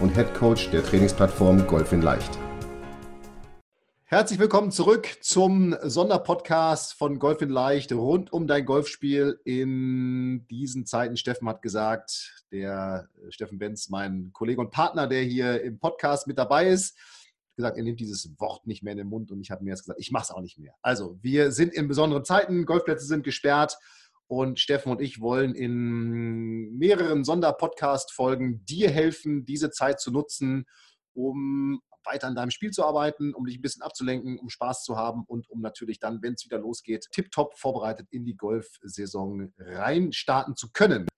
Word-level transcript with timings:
und 0.00 0.14
Head 0.14 0.34
Coach 0.34 0.70
der 0.70 0.82
Trainingsplattform 0.82 1.66
Golf 1.66 1.92
in 1.92 2.02
Leicht. 2.02 2.38
Herzlich 4.04 4.40
willkommen 4.40 4.72
zurück 4.72 5.06
zum 5.20 5.76
Sonderpodcast 5.82 6.94
von 6.94 7.18
Golf 7.18 7.42
in 7.42 7.50
Leicht 7.50 7.92
rund 7.92 8.32
um 8.32 8.46
dein 8.46 8.64
Golfspiel 8.64 9.38
in 9.44 10.46
diesen 10.48 10.86
Zeiten. 10.86 11.16
Steffen 11.16 11.48
hat 11.48 11.62
gesagt, 11.62 12.44
der 12.50 13.08
äh, 13.24 13.30
Steffen 13.30 13.58
Benz, 13.58 13.88
mein 13.88 14.30
Kollege 14.32 14.60
und 14.60 14.70
Partner, 14.70 15.06
der 15.06 15.22
hier 15.22 15.62
im 15.62 15.78
Podcast 15.78 16.26
mit 16.26 16.38
dabei 16.38 16.68
ist, 16.68 16.96
gesagt, 17.54 17.76
er 17.76 17.84
nimmt 17.84 18.00
dieses 18.00 18.28
Wort 18.40 18.66
nicht 18.66 18.82
mehr 18.82 18.92
in 18.92 18.98
den 18.98 19.08
Mund 19.08 19.30
und 19.30 19.40
ich 19.40 19.50
habe 19.50 19.62
mir 19.62 19.70
jetzt 19.70 19.82
gesagt, 19.82 20.00
ich 20.00 20.10
mache 20.10 20.24
es 20.24 20.30
auch 20.30 20.40
nicht 20.40 20.58
mehr. 20.58 20.74
Also, 20.82 21.18
wir 21.20 21.52
sind 21.52 21.74
in 21.74 21.88
besonderen 21.88 22.24
Zeiten, 22.24 22.64
Golfplätze 22.64 23.06
sind 23.06 23.22
gesperrt 23.22 23.78
und 24.30 24.60
Steffen 24.60 24.92
und 24.92 25.00
ich 25.00 25.20
wollen 25.20 25.56
in 25.56 26.78
mehreren 26.78 27.24
Sonderpodcast-Folgen 27.24 28.64
dir 28.64 28.88
helfen, 28.88 29.44
diese 29.44 29.72
Zeit 29.72 29.98
zu 29.98 30.12
nutzen, 30.12 30.66
um 31.14 31.80
weiter 32.04 32.28
an 32.28 32.36
deinem 32.36 32.52
Spiel 32.52 32.70
zu 32.70 32.84
arbeiten, 32.84 33.34
um 33.34 33.44
dich 33.44 33.58
ein 33.58 33.60
bisschen 33.60 33.82
abzulenken, 33.82 34.38
um 34.38 34.48
Spaß 34.48 34.84
zu 34.84 34.96
haben 34.96 35.24
und 35.26 35.50
um 35.50 35.60
natürlich 35.60 35.98
dann, 35.98 36.22
wenn 36.22 36.34
es 36.34 36.44
wieder 36.44 36.60
losgeht, 36.60 37.08
tiptop 37.10 37.58
vorbereitet 37.58 38.06
in 38.12 38.24
die 38.24 38.36
Golfsaison 38.36 39.52
reinstarten 39.58 40.54
zu 40.54 40.70
können. 40.70 41.08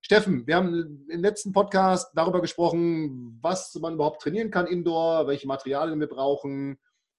Steffen, 0.00 0.46
wir 0.46 0.56
haben 0.56 1.06
im 1.10 1.20
letzten 1.20 1.52
Podcast 1.52 2.10
darüber 2.14 2.40
gesprochen, 2.40 3.38
was 3.42 3.74
man 3.74 3.94
überhaupt 3.94 4.22
trainieren 4.22 4.50
kann 4.50 4.66
indoor, 4.66 5.26
welche 5.26 5.46
Materialien 5.46 6.00
wir 6.00 6.08
brauchen. 6.08 6.78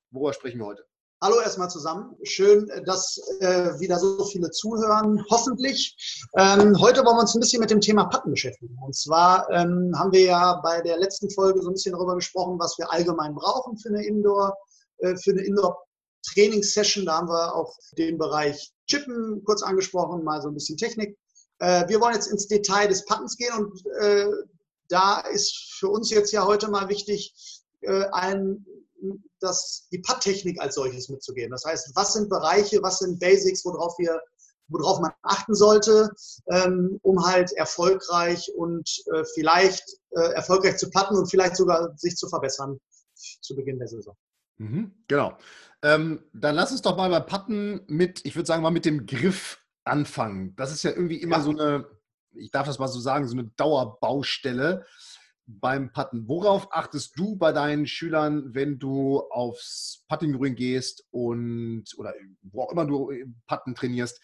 Worüber 0.09 0.33
sprechen 0.33 0.57
wir 0.57 0.65
heute? 0.65 0.87
Hallo 1.19 1.39
erstmal 1.41 1.69
zusammen. 1.69 2.15
Schön, 2.21 2.71
dass 2.85 3.17
äh, 3.39 3.79
wieder 3.79 3.97
so 3.97 4.23
viele 4.25 4.51
zuhören, 4.51 5.25
hoffentlich. 5.31 5.97
Ähm, 6.37 6.79
heute 6.79 7.03
wollen 7.03 7.17
wir 7.17 7.21
uns 7.21 7.33
ein 7.33 7.39
bisschen 7.39 7.59
mit 7.59 7.71
dem 7.71 7.81
Thema 7.81 8.05
Patten 8.05 8.29
beschäftigen. 8.29 8.77
Und 8.85 8.95
zwar 8.95 9.49
ähm, 9.49 9.91
haben 9.97 10.11
wir 10.11 10.21
ja 10.21 10.61
bei 10.61 10.79
der 10.81 10.99
letzten 10.99 11.31
Folge 11.31 11.59
so 11.63 11.69
ein 11.69 11.73
bisschen 11.73 11.93
darüber 11.93 12.13
gesprochen, 12.13 12.59
was 12.59 12.77
wir 12.77 12.91
allgemein 12.91 13.33
brauchen 13.33 13.79
für 13.79 13.89
eine 13.89 14.05
Indoor, 14.05 14.55
äh, 14.99 15.15
für 15.15 15.31
eine 15.31 15.41
Indoor-Trainingssession. 15.41 17.07
Da 17.07 17.17
haben 17.17 17.29
wir 17.29 17.55
auch 17.55 17.75
den 17.97 18.19
Bereich 18.19 18.71
Chippen 18.85 19.43
kurz 19.43 19.63
angesprochen, 19.63 20.23
mal 20.23 20.43
so 20.43 20.49
ein 20.49 20.53
bisschen 20.53 20.77
Technik. 20.77 21.17
Äh, 21.57 21.89
wir 21.89 21.99
wollen 21.99 22.13
jetzt 22.13 22.27
ins 22.27 22.47
Detail 22.47 22.89
des 22.89 23.05
Pattens 23.05 23.37
gehen 23.37 23.53
und 23.57 23.83
äh, 24.01 24.27
da 24.87 25.21
ist 25.21 25.73
für 25.79 25.89
uns 25.89 26.11
jetzt 26.11 26.31
ja 26.31 26.45
heute 26.45 26.69
mal 26.69 26.89
wichtig, 26.89 27.33
äh, 27.81 28.05
ein, 28.11 28.67
das, 29.39 29.87
die 29.91 29.99
Putttechnik 29.99 30.59
als 30.61 30.75
solches 30.75 31.09
mitzugeben. 31.09 31.51
Das 31.51 31.65
heißt, 31.65 31.91
was 31.95 32.13
sind 32.13 32.29
Bereiche, 32.29 32.81
was 32.81 32.99
sind 32.99 33.19
Basics, 33.19 33.63
worauf 33.65 33.97
wir 33.99 34.19
worauf 34.69 34.99
man 34.99 35.11
achten 35.21 35.55
sollte, 35.55 36.09
ähm, 36.51 36.99
um 37.01 37.25
halt 37.25 37.51
erfolgreich 37.53 38.51
und 38.55 38.89
äh, 39.13 39.23
vielleicht 39.33 39.83
äh, 40.11 40.33
erfolgreich 40.33 40.77
zu 40.77 40.89
platten 40.89 41.15
und 41.15 41.29
vielleicht 41.29 41.55
sogar 41.55 41.97
sich 41.97 42.15
zu 42.15 42.27
verbessern 42.27 42.79
zu 43.15 43.55
Beginn 43.55 43.79
der 43.79 43.87
Saison. 43.87 44.15
Mhm, 44.57 44.91
genau. 45.07 45.37
Ähm, 45.81 46.23
dann 46.33 46.55
lass 46.55 46.71
uns 46.71 46.81
doch 46.81 46.97
mal 46.97 47.09
beim 47.09 47.25
Patten 47.25 47.81
mit, 47.87 48.25
ich 48.25 48.35
würde 48.35 48.47
sagen 48.47 48.63
mal 48.63 48.71
mit 48.71 48.85
dem 48.85 49.05
Griff 49.05 49.59
anfangen. 49.83 50.55
Das 50.55 50.71
ist 50.71 50.83
ja 50.83 50.91
irgendwie 50.91 51.21
immer 51.21 51.37
ja. 51.37 51.43
so 51.43 51.51
eine, 51.51 51.87
ich 52.33 52.51
darf 52.51 52.67
das 52.67 52.79
mal 52.79 52.87
so 52.87 52.99
sagen, 52.99 53.27
so 53.27 53.35
eine 53.35 53.49
Dauerbaustelle 53.55 54.85
beim 55.47 55.91
Putten. 55.93 56.27
Worauf 56.27 56.67
achtest 56.71 57.17
du 57.17 57.37
bei 57.37 57.51
deinen 57.53 57.87
Schülern, 57.87 58.53
wenn 58.53 58.77
du 58.77 59.21
aufs 59.31 60.03
Puttinggrün 60.09 60.55
gehst 60.55 61.05
und 61.09 61.85
oder 61.97 62.13
wo 62.41 62.63
auch 62.63 62.71
immer 62.71 62.85
du 62.85 63.11
Putten 63.47 63.73
trainierst, 63.73 64.21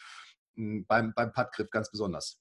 hm, 0.56 0.86
beim, 0.86 1.14
beim 1.16 1.32
Puttgriff 1.32 1.70
ganz 1.72 1.90
besonders? 1.90 2.40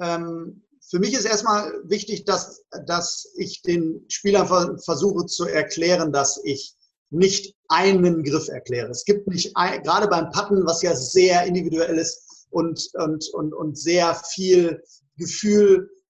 Ähm, 0.00 0.62
für 0.80 0.98
mich 0.98 1.14
ist 1.14 1.24
erstmal 1.24 1.72
wichtig, 1.84 2.24
dass, 2.24 2.64
dass 2.86 3.32
ich 3.36 3.62
den 3.62 4.04
Spielern 4.08 4.78
versuche 4.80 5.26
zu 5.26 5.46
erklären, 5.46 6.12
dass 6.12 6.40
ich 6.44 6.76
nicht 7.10 7.54
einen 7.68 8.24
Griff 8.24 8.48
erkläre. 8.48 8.90
Es 8.90 9.04
gibt 9.04 9.26
nicht, 9.28 9.56
ein, 9.56 9.82
gerade 9.82 10.08
beim 10.08 10.30
Putten, 10.30 10.66
was 10.66 10.82
ja 10.82 10.94
sehr 10.96 11.44
individuell 11.44 11.98
ist 11.98 12.46
und, 12.50 12.88
und, 12.94 13.28
und, 13.32 13.54
und 13.54 13.78
sehr 13.78 14.14
viel 14.32 14.82
Gefühl, 15.16 15.88
äh, 15.88 16.01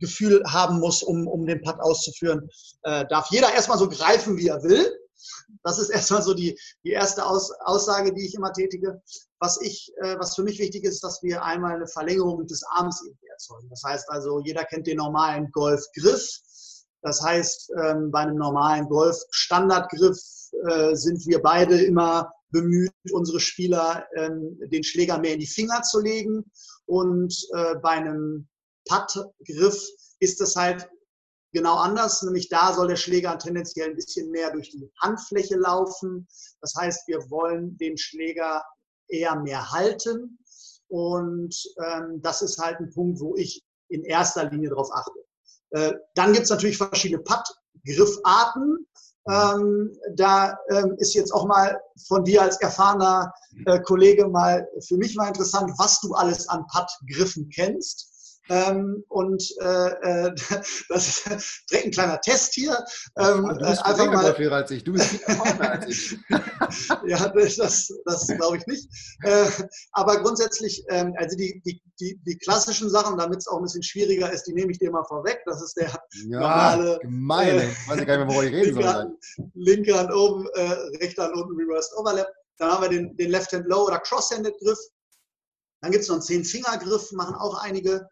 Gefühl 0.00 0.42
haben 0.46 0.78
muss, 0.78 1.02
um, 1.02 1.26
um 1.26 1.46
den 1.46 1.60
Putt 1.62 1.80
auszuführen, 1.80 2.48
äh, 2.82 3.04
darf 3.08 3.28
jeder 3.30 3.52
erstmal 3.52 3.78
so 3.78 3.88
greifen, 3.88 4.36
wie 4.36 4.48
er 4.48 4.62
will. 4.62 4.86
Das 5.64 5.78
ist 5.78 5.88
erstmal 5.90 6.22
so 6.22 6.34
die, 6.34 6.58
die 6.84 6.90
erste 6.90 7.24
Aus, 7.24 7.50
Aussage, 7.64 8.12
die 8.12 8.26
ich 8.26 8.34
immer 8.34 8.52
tätige. 8.52 9.02
Was, 9.40 9.60
ich, 9.60 9.92
äh, 10.02 10.16
was 10.18 10.34
für 10.34 10.42
mich 10.42 10.58
wichtig 10.58 10.84
ist, 10.84 11.02
dass 11.02 11.22
wir 11.22 11.42
einmal 11.42 11.76
eine 11.76 11.86
Verlängerung 11.86 12.46
des 12.46 12.62
Arms 12.70 13.02
erzeugen. 13.30 13.68
Das 13.70 13.82
heißt 13.84 14.08
also, 14.10 14.40
jeder 14.40 14.64
kennt 14.64 14.86
den 14.86 14.98
normalen 14.98 15.50
Golfgriff. 15.52 16.40
Das 17.02 17.22
heißt, 17.22 17.72
ähm, 17.80 18.10
bei 18.10 18.20
einem 18.20 18.36
normalen 18.36 18.88
Golf-Standardgriff 18.88 20.18
äh, 20.68 20.94
sind 20.94 21.24
wir 21.26 21.40
beide 21.40 21.80
immer 21.80 22.32
bemüht, 22.50 22.92
unsere 23.12 23.40
Spieler 23.40 24.06
ähm, 24.16 24.58
den 24.70 24.84
Schläger 24.84 25.18
mehr 25.18 25.34
in 25.34 25.40
die 25.40 25.46
Finger 25.46 25.82
zu 25.82 26.00
legen. 26.00 26.50
Und 26.86 27.34
äh, 27.54 27.76
bei 27.76 27.90
einem 27.90 28.48
Putt-Griff 28.88 29.86
ist 30.20 30.40
das 30.40 30.56
halt 30.56 30.88
genau 31.52 31.76
anders, 31.76 32.22
nämlich 32.22 32.48
da 32.48 32.72
soll 32.72 32.88
der 32.88 32.96
Schläger 32.96 33.38
tendenziell 33.38 33.90
ein 33.90 33.96
bisschen 33.96 34.30
mehr 34.30 34.50
durch 34.52 34.70
die 34.70 34.90
Handfläche 35.00 35.56
laufen. 35.56 36.26
Das 36.60 36.74
heißt, 36.74 37.06
wir 37.08 37.18
wollen 37.30 37.76
den 37.78 37.96
Schläger 37.96 38.62
eher 39.08 39.36
mehr 39.36 39.70
halten. 39.70 40.38
Und 40.88 41.54
ähm, 41.84 42.20
das 42.22 42.42
ist 42.42 42.58
halt 42.58 42.80
ein 42.80 42.90
Punkt, 42.90 43.20
wo 43.20 43.36
ich 43.36 43.62
in 43.88 44.04
erster 44.04 44.48
Linie 44.50 44.70
darauf 44.70 44.90
achte. 44.92 45.20
Äh, 45.70 45.94
dann 46.14 46.32
gibt 46.32 46.44
es 46.44 46.50
natürlich 46.50 46.78
verschiedene 46.78 47.22
Putt-Griffarten. 47.22 48.86
Ähm, 49.28 49.92
da 50.14 50.58
ähm, 50.70 50.96
ist 50.98 51.14
jetzt 51.14 51.32
auch 51.32 51.46
mal 51.46 51.80
von 52.06 52.24
dir 52.24 52.42
als 52.42 52.60
erfahrener 52.60 53.32
äh, 53.66 53.78
Kollege 53.80 54.26
mal 54.28 54.66
für 54.80 54.96
mich 54.96 55.14
mal 55.16 55.28
interessant, 55.28 55.72
was 55.76 56.00
du 56.00 56.14
alles 56.14 56.48
an 56.48 56.66
Putt-Griffen 56.72 57.50
kennst. 57.50 58.10
Ähm, 58.48 59.04
und 59.08 59.42
äh, 59.60 59.88
äh 60.26 60.34
das 60.88 61.26
ist 61.26 61.70
direkt 61.70 61.86
ein 61.86 61.90
kleiner 61.90 62.20
Test 62.20 62.54
hier. 62.54 62.76
Ähm, 63.16 63.48
du 63.58 63.66
bist 63.66 63.84
einfach 63.84 64.06
mal 64.06 64.24
dafür 64.24 64.52
als 64.52 64.70
ich. 64.70 64.84
Du 64.84 64.92
bist 64.92 65.08
viel 65.08 65.62
als 65.62 65.86
ich. 65.86 66.18
ja, 67.06 67.28
das, 67.28 67.92
das 68.04 68.26
glaube 68.26 68.58
ich 68.58 68.66
nicht. 68.66 68.88
Äh, 69.22 69.46
aber 69.92 70.22
grundsätzlich, 70.22 70.84
ähm, 70.88 71.14
also 71.18 71.36
die, 71.36 71.60
die, 71.64 71.80
die, 72.00 72.20
die 72.24 72.38
klassischen 72.38 72.88
Sachen, 72.88 73.18
damit 73.18 73.38
es 73.38 73.48
auch 73.48 73.58
ein 73.58 73.64
bisschen 73.64 73.82
schwieriger 73.82 74.32
ist, 74.32 74.44
die 74.44 74.54
nehme 74.54 74.72
ich 74.72 74.78
dir 74.78 74.90
mal 74.90 75.04
vorweg. 75.04 75.42
Das 75.46 75.62
ist 75.62 75.76
der 75.76 75.88
ja, 76.28 76.40
normale. 76.40 76.98
Gemein, 77.00 77.58
äh, 77.58 77.70
ich 77.70 77.88
weiß 77.88 78.06
gar 78.06 78.18
nicht 78.18 78.26
mehr, 78.26 78.28
worüber 78.28 78.44
ich 78.44 78.52
reden 78.52 78.64
linke 78.64 78.82
soll. 78.82 78.92
Hand, 78.92 79.18
linke 79.54 79.98
Hand 79.98 80.12
oben, 80.12 80.46
äh, 80.54 80.72
rechte 81.02 81.22
Hand 81.22 81.34
unten, 81.34 81.56
Reversed 81.56 81.92
Overlap. 81.96 82.28
Dann 82.58 82.72
haben 82.72 82.82
wir 82.82 82.88
den, 82.88 83.16
den 83.16 83.30
Left-Hand 83.30 83.66
Low 83.66 83.86
oder 83.86 83.98
Cross-Handed 84.00 84.58
Griff. 84.58 84.78
Dann 85.80 85.92
gibt 85.92 86.02
es 86.02 86.08
noch 86.08 86.16
einen 86.16 86.22
Zehn-Finger-Griff, 86.22 87.12
machen 87.12 87.36
auch 87.36 87.62
einige. 87.62 88.08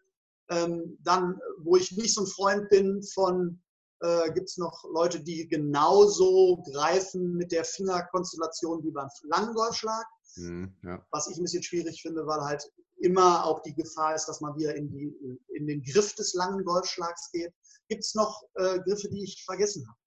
Ähm, 0.49 0.97
dann, 1.03 1.39
wo 1.59 1.75
ich 1.75 1.91
nicht 1.97 2.13
so 2.13 2.21
ein 2.21 2.27
Freund 2.27 2.69
bin 2.69 3.03
von, 3.13 3.61
äh, 4.01 4.31
gibt 4.31 4.49
es 4.49 4.57
noch 4.57 4.83
Leute, 4.93 5.19
die 5.19 5.47
genauso 5.47 6.63
greifen 6.71 7.33
mit 7.35 7.51
der 7.51 7.65
Fingerkonstellation 7.65 8.83
wie 8.83 8.91
beim 8.91 9.09
langen 9.23 9.53
Golfschlag. 9.53 10.05
Mhm, 10.35 10.73
ja. 10.83 11.05
Was 11.11 11.29
ich 11.29 11.37
ein 11.37 11.43
bisschen 11.43 11.63
schwierig 11.63 12.01
finde, 12.01 12.25
weil 12.25 12.41
halt 12.41 12.63
immer 12.99 13.45
auch 13.45 13.61
die 13.61 13.75
Gefahr 13.75 14.15
ist, 14.15 14.25
dass 14.25 14.41
man 14.41 14.55
wieder 14.55 14.75
in, 14.75 14.89
die, 14.89 15.13
in 15.55 15.67
den 15.67 15.83
Griff 15.83 16.13
des 16.15 16.33
langen 16.33 16.63
Golfschlags 16.63 17.31
geht. 17.31 17.53
Gibt 17.89 18.03
es 18.03 18.15
noch 18.15 18.43
äh, 18.55 18.79
Griffe, 18.79 19.09
die 19.09 19.23
ich 19.23 19.43
vergessen 19.45 19.87
habe? 19.87 19.97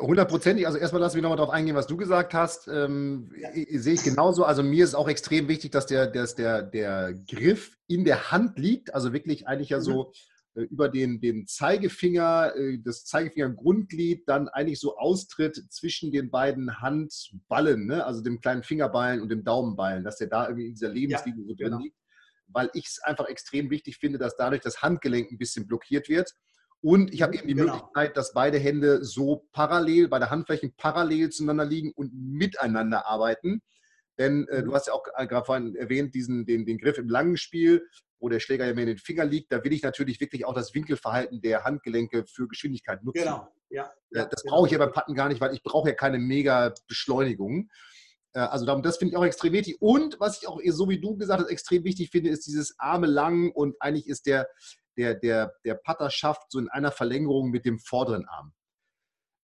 Hundertprozentig. 0.00 0.66
Also 0.66 0.78
erstmal 0.78 1.00
lass 1.00 1.14
mich 1.14 1.22
nochmal 1.22 1.38
darauf 1.38 1.52
eingehen, 1.52 1.74
was 1.74 1.86
du 1.86 1.96
gesagt 1.96 2.34
hast. 2.34 2.68
Ähm, 2.68 3.32
ja. 3.36 3.50
Sehe 3.80 3.94
ich 3.94 4.04
genauso. 4.04 4.44
Also 4.44 4.62
mir 4.62 4.84
ist 4.84 4.94
auch 4.94 5.08
extrem 5.08 5.48
wichtig, 5.48 5.72
dass 5.72 5.86
der, 5.86 6.06
dass 6.06 6.34
der, 6.34 6.62
der 6.62 7.14
Griff 7.14 7.76
in 7.86 8.04
der 8.04 8.30
Hand 8.30 8.58
liegt. 8.58 8.94
Also 8.94 9.12
wirklich 9.12 9.48
eigentlich 9.48 9.70
ja 9.70 9.80
so 9.80 10.12
mhm. 10.54 10.62
äh, 10.62 10.64
über 10.66 10.88
den, 10.88 11.20
den 11.20 11.46
Zeigefinger, 11.46 12.54
äh, 12.54 12.78
das 12.84 13.04
Zeigefinger-Grundglied 13.06 14.28
dann 14.28 14.48
eigentlich 14.48 14.80
so 14.80 14.96
austritt 14.96 15.62
zwischen 15.70 16.12
den 16.12 16.30
beiden 16.30 16.80
Handballen, 16.80 17.86
ne? 17.86 18.04
also 18.04 18.22
dem 18.22 18.40
kleinen 18.40 18.62
Fingerballen 18.62 19.22
und 19.22 19.30
dem 19.30 19.44
Daumenballen, 19.44 20.04
dass 20.04 20.18
der 20.18 20.28
da 20.28 20.48
irgendwie 20.48 20.66
in 20.66 20.74
dieser 20.74 20.90
Lebenslinie 20.90 21.42
ja, 21.42 21.48
so 21.48 21.54
drin 21.54 21.70
genau. 21.70 21.78
liegt. 21.78 21.96
weil 22.48 22.70
ich 22.74 22.86
es 22.86 23.02
einfach 23.02 23.26
extrem 23.26 23.70
wichtig 23.70 23.96
finde, 23.96 24.18
dass 24.18 24.36
dadurch 24.36 24.62
das 24.62 24.82
Handgelenk 24.82 25.30
ein 25.30 25.38
bisschen 25.38 25.66
blockiert 25.66 26.08
wird. 26.08 26.34
Und 26.84 27.14
ich 27.14 27.22
habe 27.22 27.34
eben 27.34 27.48
die 27.48 27.54
genau. 27.54 27.72
Möglichkeit, 27.72 28.14
dass 28.14 28.34
beide 28.34 28.58
Hände 28.58 29.02
so 29.02 29.46
parallel, 29.52 30.08
beide 30.08 30.28
Handflächen 30.28 30.74
parallel 30.76 31.30
zueinander 31.30 31.64
liegen 31.64 31.92
und 31.92 32.12
miteinander 32.12 33.06
arbeiten. 33.06 33.62
Denn 34.18 34.46
äh, 34.48 34.62
du 34.62 34.68
mhm. 34.68 34.74
hast 34.74 34.88
ja 34.88 34.92
auch 34.92 35.02
gerade 35.02 35.46
vorhin 35.46 35.76
erwähnt, 35.76 36.14
diesen, 36.14 36.44
den, 36.44 36.66
den 36.66 36.76
Griff 36.76 36.98
im 36.98 37.08
langen 37.08 37.38
Spiel, 37.38 37.88
wo 38.20 38.28
der 38.28 38.38
Schläger 38.38 38.66
ja 38.66 38.74
mehr 38.74 38.82
in 38.82 38.88
den 38.88 38.98
Finger 38.98 39.24
liegt. 39.24 39.50
Da 39.50 39.64
will 39.64 39.72
ich 39.72 39.82
natürlich 39.82 40.20
wirklich 40.20 40.44
auch 40.44 40.52
das 40.52 40.74
Winkelverhalten 40.74 41.40
der 41.40 41.64
Handgelenke 41.64 42.26
für 42.26 42.48
Geschwindigkeit 42.48 43.02
nutzen. 43.02 43.22
Genau, 43.22 43.48
ja. 43.70 43.90
ja 44.10 44.26
das 44.26 44.42
genau. 44.42 44.56
brauche 44.56 44.66
ich 44.66 44.72
ja 44.72 44.78
beim 44.78 44.92
Patten 44.92 45.14
gar 45.14 45.30
nicht, 45.30 45.40
weil 45.40 45.54
ich 45.54 45.62
brauche 45.62 45.88
ja 45.88 45.94
keine 45.94 46.18
mega 46.18 46.74
Beschleunigung. 46.86 47.70
Äh, 48.34 48.40
also 48.40 48.66
das 48.66 48.98
finde 48.98 49.12
ich 49.12 49.16
auch 49.16 49.24
extrem 49.24 49.54
wichtig. 49.54 49.80
Und 49.80 50.20
was 50.20 50.42
ich 50.42 50.48
auch 50.48 50.60
so 50.68 50.90
wie 50.90 51.00
du 51.00 51.16
gesagt 51.16 51.40
hast, 51.40 51.48
extrem 51.48 51.82
wichtig 51.84 52.10
finde, 52.10 52.28
ist 52.28 52.46
dieses 52.46 52.74
Arme 52.78 53.06
lang 53.06 53.52
und 53.52 53.74
eigentlich 53.80 54.06
ist 54.06 54.26
der, 54.26 54.48
der, 54.96 55.14
der, 55.14 55.54
der 55.64 55.74
Putter 55.74 56.10
schafft, 56.10 56.50
so 56.50 56.58
in 56.58 56.68
einer 56.68 56.92
Verlängerung 56.92 57.50
mit 57.50 57.64
dem 57.64 57.78
vorderen 57.78 58.26
Arm. 58.26 58.52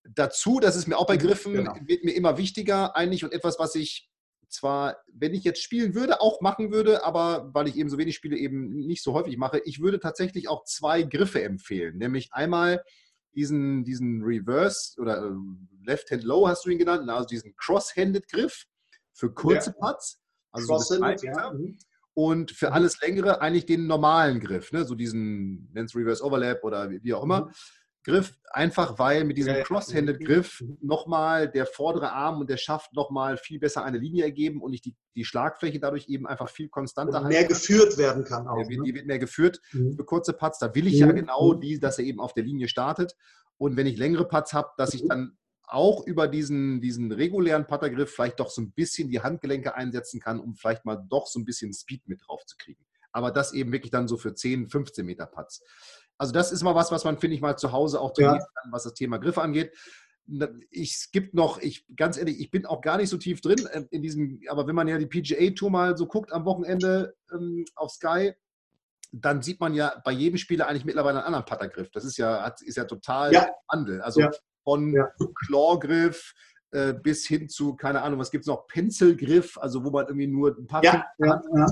Dazu, 0.03 0.59
das 0.59 0.75
ist 0.75 0.87
mir 0.87 0.97
auch 0.97 1.07
bei 1.07 1.17
Griffen, 1.17 1.53
genau. 1.53 1.75
wird 1.85 2.03
mir 2.03 2.15
immer 2.15 2.37
wichtiger 2.37 2.95
eigentlich 2.95 3.23
und 3.23 3.33
etwas, 3.33 3.59
was 3.59 3.75
ich 3.75 4.09
zwar, 4.49 4.97
wenn 5.13 5.33
ich 5.33 5.43
jetzt 5.43 5.61
spielen 5.61 5.93
würde, 5.93 6.21
auch 6.21 6.41
machen 6.41 6.71
würde, 6.71 7.03
aber 7.03 7.51
weil 7.53 7.67
ich 7.67 7.75
eben 7.75 7.89
so 7.89 7.97
wenig 7.97 8.15
Spiele 8.15 8.37
eben 8.37 8.87
nicht 8.87 9.03
so 9.03 9.13
häufig 9.13 9.37
mache, 9.37 9.61
ich 9.65 9.79
würde 9.79 9.99
tatsächlich 9.99 10.47
auch 10.47 10.63
zwei 10.63 11.03
Griffe 11.03 11.43
empfehlen. 11.43 11.97
Nämlich 11.97 12.29
einmal 12.33 12.83
diesen, 13.35 13.83
diesen 13.83 14.23
Reverse 14.23 14.99
oder 14.99 15.23
äh, 15.23 15.31
Left-Hand 15.85 16.23
Low 16.23 16.47
hast 16.47 16.65
du 16.65 16.69
ihn 16.71 16.79
genannt, 16.79 17.07
also 17.09 17.27
diesen 17.27 17.55
Cross-Handed 17.55 18.27
Griff 18.27 18.65
für 19.13 19.31
kurze 19.33 19.71
ja. 19.71 19.75
Putts. 19.87 20.19
Also 20.51 20.77
so 20.79 20.95
ja. 20.95 21.53
Und 22.19 22.51
für 22.51 22.67
mhm. 22.67 22.73
alles 22.73 22.99
Längere 22.99 23.39
eigentlich 23.39 23.65
den 23.65 23.87
normalen 23.87 24.41
Griff, 24.41 24.73
ne? 24.73 24.83
so 24.83 24.93
diesen, 24.93 25.69
nennt 25.71 25.95
Reverse 25.95 26.21
Overlap 26.21 26.65
oder 26.65 26.89
wie 26.89 27.13
auch 27.13 27.23
immer. 27.23 27.45
Mhm. 27.45 27.51
Griff, 28.03 28.37
einfach 28.51 28.99
weil 28.99 29.23
mit 29.23 29.37
diesem 29.37 29.63
Cross-Handed-Griff 29.63 30.59
mhm. 30.59 30.77
nochmal 30.81 31.49
der 31.49 31.65
vordere 31.65 32.11
Arm 32.11 32.41
und 32.41 32.49
der 32.49 32.57
Schaft 32.57 32.93
nochmal 32.93 33.37
viel 33.37 33.57
besser 33.57 33.85
eine 33.85 33.99
Linie 33.99 34.25
ergeben 34.25 34.61
und 34.61 34.73
ich 34.73 34.81
die, 34.81 34.97
die 35.15 35.23
Schlagfläche 35.23 35.79
dadurch 35.79 36.09
eben 36.09 36.27
einfach 36.27 36.49
viel 36.49 36.67
konstanter 36.67 37.21
und 37.21 37.29
mehr 37.29 37.45
geführt 37.45 37.97
werden 37.97 38.25
kann 38.25 38.49
auch. 38.49 38.67
Die, 38.67 38.77
ne? 38.77 38.83
die 38.83 38.95
wird 38.95 39.05
mehr 39.05 39.19
geführt 39.19 39.61
mhm. 39.71 39.93
für 39.95 40.03
kurze 40.03 40.33
Putts. 40.33 40.59
Da 40.59 40.75
will 40.75 40.87
ich 40.87 40.99
ja 40.99 41.09
genau 41.13 41.53
die, 41.53 41.79
dass 41.79 41.99
er 41.99 42.03
eben 42.03 42.19
auf 42.19 42.33
der 42.33 42.43
Linie 42.43 42.67
startet. 42.67 43.15
Und 43.57 43.77
wenn 43.77 43.87
ich 43.87 43.97
längere 43.97 44.27
Putts 44.27 44.51
habe, 44.51 44.71
dass 44.75 44.93
ich 44.93 45.07
dann 45.07 45.37
auch 45.69 46.05
über 46.05 46.27
diesen, 46.27 46.81
diesen 46.81 47.11
regulären 47.11 47.67
Puttergriff 47.67 48.11
vielleicht 48.11 48.39
doch 48.39 48.49
so 48.49 48.61
ein 48.61 48.71
bisschen 48.71 49.09
die 49.09 49.21
Handgelenke 49.21 49.75
einsetzen 49.75 50.19
kann, 50.19 50.39
um 50.39 50.55
vielleicht 50.55 50.83
mal 50.85 50.95
doch 51.09 51.27
so 51.27 51.39
ein 51.39 51.45
bisschen 51.45 51.73
Speed 51.73 52.07
mit 52.07 52.21
drauf 52.27 52.43
zu 52.45 52.57
kriegen. 52.57 52.83
Aber 53.11 53.31
das 53.31 53.53
eben 53.53 53.71
wirklich 53.71 53.91
dann 53.91 54.07
so 54.07 54.17
für 54.17 54.33
10, 54.33 54.69
15 54.69 55.05
Meter 55.05 55.25
Putts. 55.25 55.63
Also 56.17 56.33
das 56.33 56.51
ist 56.51 56.63
mal 56.63 56.75
was, 56.75 56.91
was 56.91 57.05
man, 57.05 57.17
finde 57.19 57.35
ich, 57.35 57.41
mal 57.41 57.55
zu 57.55 57.71
Hause 57.71 58.01
auch 58.01 58.13
trainieren 58.13 58.39
ja. 58.39 58.61
kann, 58.61 58.71
was 58.71 58.83
das 58.83 58.93
Thema 58.93 59.17
Griffe 59.17 59.41
angeht. 59.41 59.75
Ich, 60.69 60.93
es 60.93 61.11
gibt 61.11 61.33
noch, 61.33 61.59
ich 61.59 61.85
ganz 61.95 62.17
ehrlich, 62.17 62.39
ich 62.39 62.51
bin 62.51 62.65
auch 62.65 62.81
gar 62.81 62.97
nicht 62.97 63.09
so 63.09 63.17
tief 63.17 63.41
drin 63.41 63.65
äh, 63.67 63.85
in 63.89 64.01
diesem, 64.01 64.41
aber 64.47 64.67
wenn 64.67 64.75
man 64.75 64.87
ja 64.87 64.97
die 64.97 65.07
PGA-Tour 65.07 65.71
mal 65.71 65.97
so 65.97 66.05
guckt 66.05 66.31
am 66.31 66.45
Wochenende 66.45 67.15
ähm, 67.31 67.65
auf 67.75 67.91
Sky, 67.91 68.33
dann 69.11 69.41
sieht 69.41 69.59
man 69.59 69.73
ja 69.73 69.99
bei 70.05 70.11
jedem 70.11 70.37
Spieler 70.37 70.67
eigentlich 70.67 70.85
mittlerweile 70.85 71.17
einen 71.17 71.25
anderen 71.25 71.45
Puttergriff. 71.45 71.89
Das 71.89 72.05
ist 72.05 72.17
ja, 72.17 72.45
ist 72.63 72.77
ja 72.77 72.85
total 72.85 73.33
ja. 73.33 73.49
Wandel. 73.67 74.01
Also 74.01 74.21
ja 74.21 74.29
von 74.69 74.93
ja. 74.93 75.11
Clawgriff 75.47 76.33
äh, 76.71 76.93
bis 76.93 77.25
hin 77.25 77.49
zu, 77.49 77.75
keine 77.75 78.03
Ahnung, 78.03 78.19
was 78.19 78.29
gibt 78.29 78.43
es 78.43 78.47
noch, 78.47 78.67
Pencilgriff, 78.67 79.57
also 79.57 79.83
wo 79.83 79.89
man 79.89 80.05
irgendwie 80.05 80.27
nur 80.27 80.55
ein 80.55 80.67
paar 80.67 80.83
ja, 80.83 81.05
ja, 81.17 81.41
ja. 81.55 81.65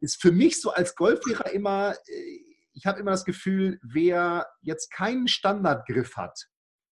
Ist 0.00 0.20
für 0.20 0.30
mich 0.30 0.60
so 0.60 0.70
als 0.70 0.94
Golflehrer 0.94 1.50
immer, 1.50 1.94
äh, 2.06 2.40
ich 2.74 2.86
habe 2.86 3.00
immer 3.00 3.10
das 3.10 3.24
Gefühl, 3.24 3.80
wer 3.82 4.46
jetzt 4.62 4.92
keinen 4.92 5.26
Standardgriff 5.26 6.16
hat, 6.16 6.46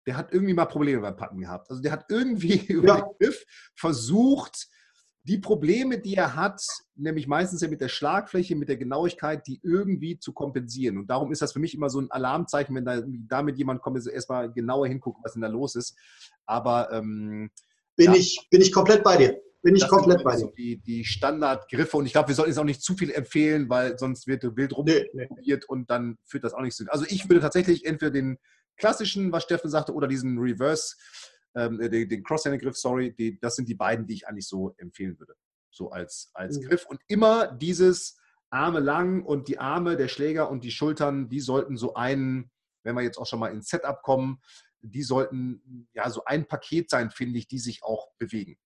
der 0.06 0.16
hat 0.16 0.32
irgendwie 0.32 0.54
mal 0.54 0.66
Probleme 0.66 1.00
beim 1.00 1.16
Patten 1.16 1.40
gehabt. 1.40 1.68
Also 1.70 1.82
der 1.82 1.90
hat 1.90 2.04
irgendwie 2.08 2.56
über 2.72 2.94
den 2.94 3.16
Griff 3.18 3.44
versucht, 3.74 4.68
die 5.28 5.38
Probleme, 5.38 5.98
die 5.98 6.14
er 6.14 6.34
hat, 6.34 6.62
nämlich 6.96 7.26
meistens 7.26 7.60
ja 7.60 7.68
mit 7.68 7.82
der 7.82 7.88
Schlagfläche, 7.88 8.56
mit 8.56 8.70
der 8.70 8.78
Genauigkeit, 8.78 9.46
die 9.46 9.60
irgendwie 9.62 10.18
zu 10.18 10.32
kompensieren. 10.32 10.96
Und 10.96 11.08
darum 11.08 11.30
ist 11.32 11.42
das 11.42 11.52
für 11.52 11.58
mich 11.58 11.74
immer 11.74 11.90
so 11.90 12.00
ein 12.00 12.10
Alarmzeichen, 12.10 12.74
wenn 12.74 12.86
da 12.86 13.02
damit 13.28 13.58
jemand 13.58 13.82
kommt, 13.82 14.04
erstmal 14.06 14.50
genauer 14.50 14.88
hingucken, 14.88 15.22
was 15.22 15.34
denn 15.34 15.42
da 15.42 15.48
los 15.48 15.74
ist. 15.74 15.96
Aber 16.46 16.90
ähm, 16.92 17.50
bin, 17.96 18.06
ja, 18.06 18.14
ich, 18.14 18.48
bin 18.50 18.62
ich 18.62 18.72
komplett 18.72 19.04
bei 19.04 19.18
dir. 19.18 19.38
Bin 19.60 19.76
ich 19.76 19.86
komplett 19.86 20.24
bei 20.24 20.32
dir. 20.32 20.38
So 20.38 20.52
die, 20.56 20.78
die 20.78 21.04
Standardgriffe 21.04 21.98
und 21.98 22.06
ich 22.06 22.12
glaube, 22.12 22.28
wir 22.28 22.34
sollten 22.34 22.52
jetzt 22.52 22.58
auch 22.58 22.64
nicht 22.64 22.82
zu 22.82 22.94
viel 22.94 23.10
empfehlen, 23.10 23.68
weil 23.68 23.98
sonst 23.98 24.26
wird 24.26 24.44
wild 24.56 24.72
rumprobiert 24.72 25.14
nee, 25.14 25.28
nee. 25.44 25.58
und 25.68 25.90
dann 25.90 26.16
führt 26.24 26.44
das 26.44 26.54
auch 26.54 26.62
nicht 26.62 26.74
so. 26.74 26.86
Also 26.88 27.04
ich 27.06 27.28
würde 27.28 27.42
tatsächlich 27.42 27.84
entweder 27.84 28.12
den 28.12 28.38
klassischen, 28.78 29.30
was 29.30 29.42
Steffen 29.42 29.68
sagte, 29.68 29.92
oder 29.92 30.08
diesen 30.08 30.38
Reverse 30.38 30.94
ähm, 31.54 31.80
äh, 31.80 31.88
den, 31.88 32.08
den 32.08 32.22
Cross-Handed-Griff, 32.22 32.76
sorry, 32.76 33.14
die, 33.14 33.38
das 33.40 33.56
sind 33.56 33.68
die 33.68 33.74
beiden, 33.74 34.06
die 34.06 34.14
ich 34.14 34.28
eigentlich 34.28 34.48
so 34.48 34.74
empfehlen 34.78 35.18
würde. 35.18 35.34
So 35.70 35.90
als, 35.90 36.30
als 36.34 36.58
mhm. 36.58 36.62
Griff. 36.64 36.86
Und 36.86 37.00
immer 37.08 37.52
dieses 37.52 38.18
Arme 38.50 38.80
lang 38.80 39.24
und 39.24 39.48
die 39.48 39.58
Arme, 39.58 39.96
der 39.96 40.08
Schläger 40.08 40.50
und 40.50 40.64
die 40.64 40.70
Schultern, 40.70 41.28
die 41.28 41.40
sollten 41.40 41.76
so 41.76 41.94
ein, 41.94 42.50
wenn 42.82 42.94
wir 42.94 43.02
jetzt 43.02 43.18
auch 43.18 43.26
schon 43.26 43.40
mal 43.40 43.52
ins 43.52 43.68
Setup 43.68 44.02
kommen, 44.02 44.40
die 44.80 45.02
sollten 45.02 45.88
ja 45.92 46.08
so 46.08 46.24
ein 46.24 46.46
Paket 46.46 46.88
sein, 46.88 47.10
finde 47.10 47.38
ich, 47.38 47.48
die 47.48 47.58
sich 47.58 47.82
auch 47.82 48.08
bewegen. 48.18 48.56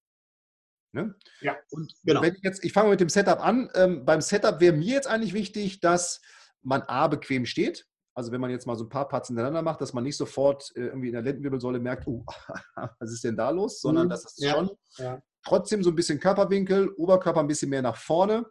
Ne? 0.93 1.15
Ja, 1.41 1.57
und 1.71 1.95
genau. 2.05 2.21
wenn 2.21 2.35
ich 2.35 2.43
jetzt, 2.43 2.63
ich 2.65 2.73
fange 2.73 2.91
mit 2.91 3.01
dem 3.01 3.09
Setup 3.09 3.41
an. 3.41 3.71
Ähm, 3.75 4.05
beim 4.05 4.21
Setup 4.21 4.61
wäre 4.61 4.77
mir 4.77 4.95
jetzt 4.95 5.07
eigentlich 5.07 5.33
wichtig, 5.33 5.81
dass 5.81 6.21
man 6.61 6.83
A 6.83 7.09
bequem 7.09 7.47
steht. 7.47 7.87
Also 8.15 8.31
wenn 8.31 8.41
man 8.41 8.51
jetzt 8.51 8.67
mal 8.67 8.77
so 8.77 8.85
ein 8.85 8.91
paar 8.91 9.09
Parts 9.09 9.29
hintereinander 9.29 9.63
macht, 9.63 9.81
dass 9.81 9.95
man 9.95 10.05
nicht 10.05 10.17
sofort 10.17 10.71
äh, 10.77 10.87
irgendwie 10.87 11.09
in 11.09 11.15
der 11.15 11.23
Lendenwirbelsäule 11.23 11.81
merkt, 11.81 12.07
oh, 12.07 12.25
was 12.99 13.13
ist 13.13 13.25
denn 13.25 13.37
da 13.37 13.51
los, 13.51 13.81
sondern 13.81 14.07
mhm. 14.07 14.11
dass 14.11 14.25
es 14.25 14.37
ja. 14.39 14.53
schon 14.53 14.71
ja. 14.99 15.23
trotzdem 15.45 15.83
so 15.83 15.91
ein 15.91 15.97
bisschen 15.97 16.21
Körperwinkel, 16.21 16.91
Oberkörper 16.91 17.41
ein 17.41 17.47
bisschen 17.47 17.71
mehr 17.71 17.83
nach 17.83 17.97
vorne. 17.97 18.45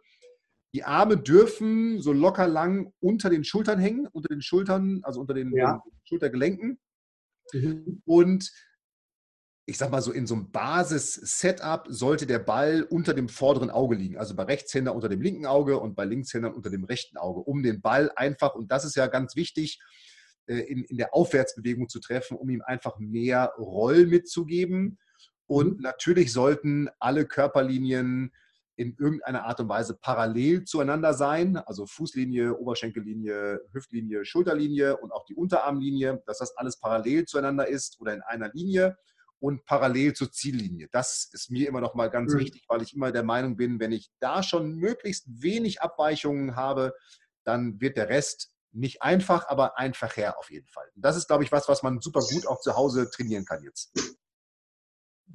Die 0.74 0.84
Arme 0.84 1.18
dürfen 1.18 2.00
so 2.00 2.12
locker 2.12 2.48
lang 2.48 2.92
unter 3.00 3.28
den 3.28 3.44
Schultern 3.44 3.78
hängen, 3.78 4.08
unter 4.08 4.28
den 4.28 4.42
Schultern, 4.42 5.00
also 5.02 5.20
unter 5.20 5.34
den, 5.34 5.54
ja. 5.54 5.82
den 5.84 6.00
Schultergelenken. 6.04 6.80
Mhm. 7.52 8.02
Und 8.04 8.50
ich 9.64 9.78
sag 9.78 9.90
mal 9.90 10.02
so, 10.02 10.10
in 10.10 10.26
so 10.26 10.34
einem 10.34 10.50
Basis-Setup 10.50 11.86
sollte 11.88 12.26
der 12.26 12.40
Ball 12.40 12.82
unter 12.82 13.14
dem 13.14 13.28
vorderen 13.28 13.70
Auge 13.70 13.94
liegen. 13.94 14.18
Also 14.18 14.34
bei 14.34 14.42
Rechtshänder 14.42 14.94
unter 14.94 15.08
dem 15.08 15.20
linken 15.20 15.46
Auge 15.46 15.78
und 15.78 15.94
bei 15.94 16.04
Linkshändern 16.04 16.52
unter 16.52 16.68
dem 16.68 16.84
rechten 16.84 17.16
Auge, 17.16 17.40
um 17.40 17.62
den 17.62 17.80
Ball 17.80 18.10
einfach, 18.16 18.54
und 18.54 18.72
das 18.72 18.84
ist 18.84 18.96
ja 18.96 19.06
ganz 19.06 19.36
wichtig, 19.36 19.80
äh, 20.46 20.56
in, 20.56 20.84
in 20.84 20.96
der 20.96 21.14
Aufwärtsbewegung 21.14 21.88
zu 21.88 22.00
treffen, 22.00 22.36
um 22.36 22.50
ihm 22.50 22.62
einfach 22.62 22.98
mehr 22.98 23.52
Roll 23.56 24.06
mitzugeben. 24.06 24.98
Und 25.46 25.76
mhm. 25.76 25.82
natürlich 25.82 26.32
sollten 26.32 26.88
alle 26.98 27.24
Körperlinien 27.24 28.32
in 28.74 28.96
irgendeiner 28.98 29.44
Art 29.44 29.60
und 29.60 29.68
Weise 29.68 29.96
parallel 30.00 30.64
zueinander 30.64 31.14
sein, 31.14 31.56
also 31.56 31.86
Fußlinie, 31.86 32.56
Oberschenkellinie, 32.58 33.60
Hüftlinie, 33.72 34.24
Schulterlinie 34.24 34.96
und 34.96 35.12
auch 35.12 35.24
die 35.26 35.34
Unterarmlinie, 35.34 36.22
dass 36.26 36.38
das 36.38 36.56
alles 36.56 36.80
parallel 36.80 37.26
zueinander 37.26 37.68
ist 37.68 38.00
oder 38.00 38.14
in 38.14 38.22
einer 38.22 38.50
Linie 38.52 38.96
und 39.42 39.64
parallel 39.64 40.14
zur 40.14 40.30
Ziellinie. 40.30 40.88
Das 40.92 41.28
ist 41.32 41.50
mir 41.50 41.68
immer 41.68 41.80
noch 41.80 41.94
mal 41.94 42.08
ganz 42.08 42.32
mhm. 42.32 42.38
wichtig, 42.38 42.64
weil 42.68 42.80
ich 42.80 42.94
immer 42.94 43.10
der 43.10 43.24
Meinung 43.24 43.56
bin, 43.56 43.80
wenn 43.80 43.90
ich 43.90 44.12
da 44.20 44.44
schon 44.44 44.76
möglichst 44.76 45.24
wenig 45.26 45.82
Abweichungen 45.82 46.54
habe, 46.54 46.94
dann 47.42 47.80
wird 47.80 47.96
der 47.96 48.08
Rest 48.08 48.52
nicht 48.70 49.02
einfach, 49.02 49.48
aber 49.48 49.78
einfacher 49.78 50.38
auf 50.38 50.48
jeden 50.50 50.68
Fall. 50.68 50.88
Und 50.94 51.04
das 51.04 51.16
ist, 51.16 51.26
glaube 51.26 51.42
ich, 51.42 51.50
was, 51.50 51.68
was 51.68 51.82
man 51.82 52.00
super 52.00 52.20
gut 52.20 52.46
auch 52.46 52.60
zu 52.60 52.76
Hause 52.76 53.10
trainieren 53.10 53.44
kann 53.44 53.64
jetzt. 53.64 53.92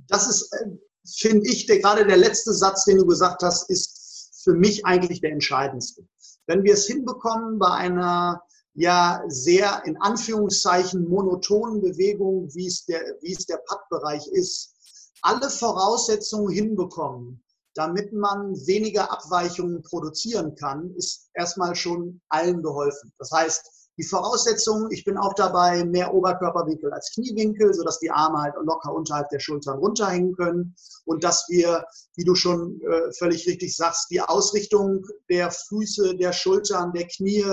Das 0.08 0.28
ist, 0.30 0.54
äh, 0.54 0.70
finde 1.18 1.46
ich, 1.50 1.66
der, 1.66 1.80
gerade 1.80 2.08
der 2.08 2.18
letzte 2.18 2.54
Satz, 2.54 2.86
den 2.86 2.98
du 2.98 3.06
gesagt 3.06 3.44
hast, 3.44 3.70
ist 3.70 4.42
für 4.42 4.54
mich 4.54 4.86
eigentlich 4.86 5.20
der 5.20 5.32
entscheidendste. 5.34 6.08
Wenn 6.46 6.64
wir 6.64 6.76
es 6.76 6.88
hinbekommen, 6.88 7.60
bei 7.60 7.72
einer 7.72 8.42
ja 8.78 9.24
sehr 9.28 9.82
in 9.86 9.98
Anführungszeichen 9.98 11.10
monotonen 11.10 11.82
Bewegung, 11.82 12.54
wie 12.54 12.68
es 12.68 12.86
der, 12.86 13.02
wie 13.22 13.34
es 13.34 13.46
der 13.48 13.60
Putt-Bereich 13.68 14.28
ist, 14.28 14.76
alle 15.22 15.50
Voraussetzungen 15.50 16.54
hinbekommen, 16.54 17.44
damit 17.74 18.14
man 18.14 18.54
weniger 18.68 19.12
Abweichungen 19.12 19.82
produzieren 19.82 20.54
kann, 20.56 20.92
ist 20.96 21.30
erstmal 21.34 21.76
schon 21.76 22.22
allen 22.30 22.62
geholfen. 22.62 23.12
Das 23.18 23.32
heißt, 23.32 23.77
die 23.98 24.04
Voraussetzungen, 24.04 24.92
ich 24.92 25.04
bin 25.04 25.18
auch 25.18 25.34
dabei, 25.34 25.84
mehr 25.84 26.14
Oberkörperwinkel 26.14 26.94
als 26.94 27.12
Kniewinkel, 27.14 27.74
sodass 27.74 28.00
die 28.00 28.12
Arme 28.12 28.40
halt 28.40 28.54
locker 28.64 28.94
unterhalb 28.94 29.30
der 29.30 29.40
Schultern 29.40 29.80
runterhängen 29.80 30.36
können 30.36 30.76
und 31.06 31.24
dass 31.24 31.46
wir, 31.50 31.84
wie 32.16 32.24
du 32.24 32.36
schon 32.36 32.80
äh, 32.82 33.12
völlig 33.18 33.48
richtig 33.48 33.76
sagst, 33.76 34.12
die 34.12 34.22
Ausrichtung 34.22 35.04
der 35.30 35.52
Füße, 35.52 36.16
der 36.16 36.32
Schultern, 36.32 36.94
der 36.94 37.08
Knie, 37.08 37.46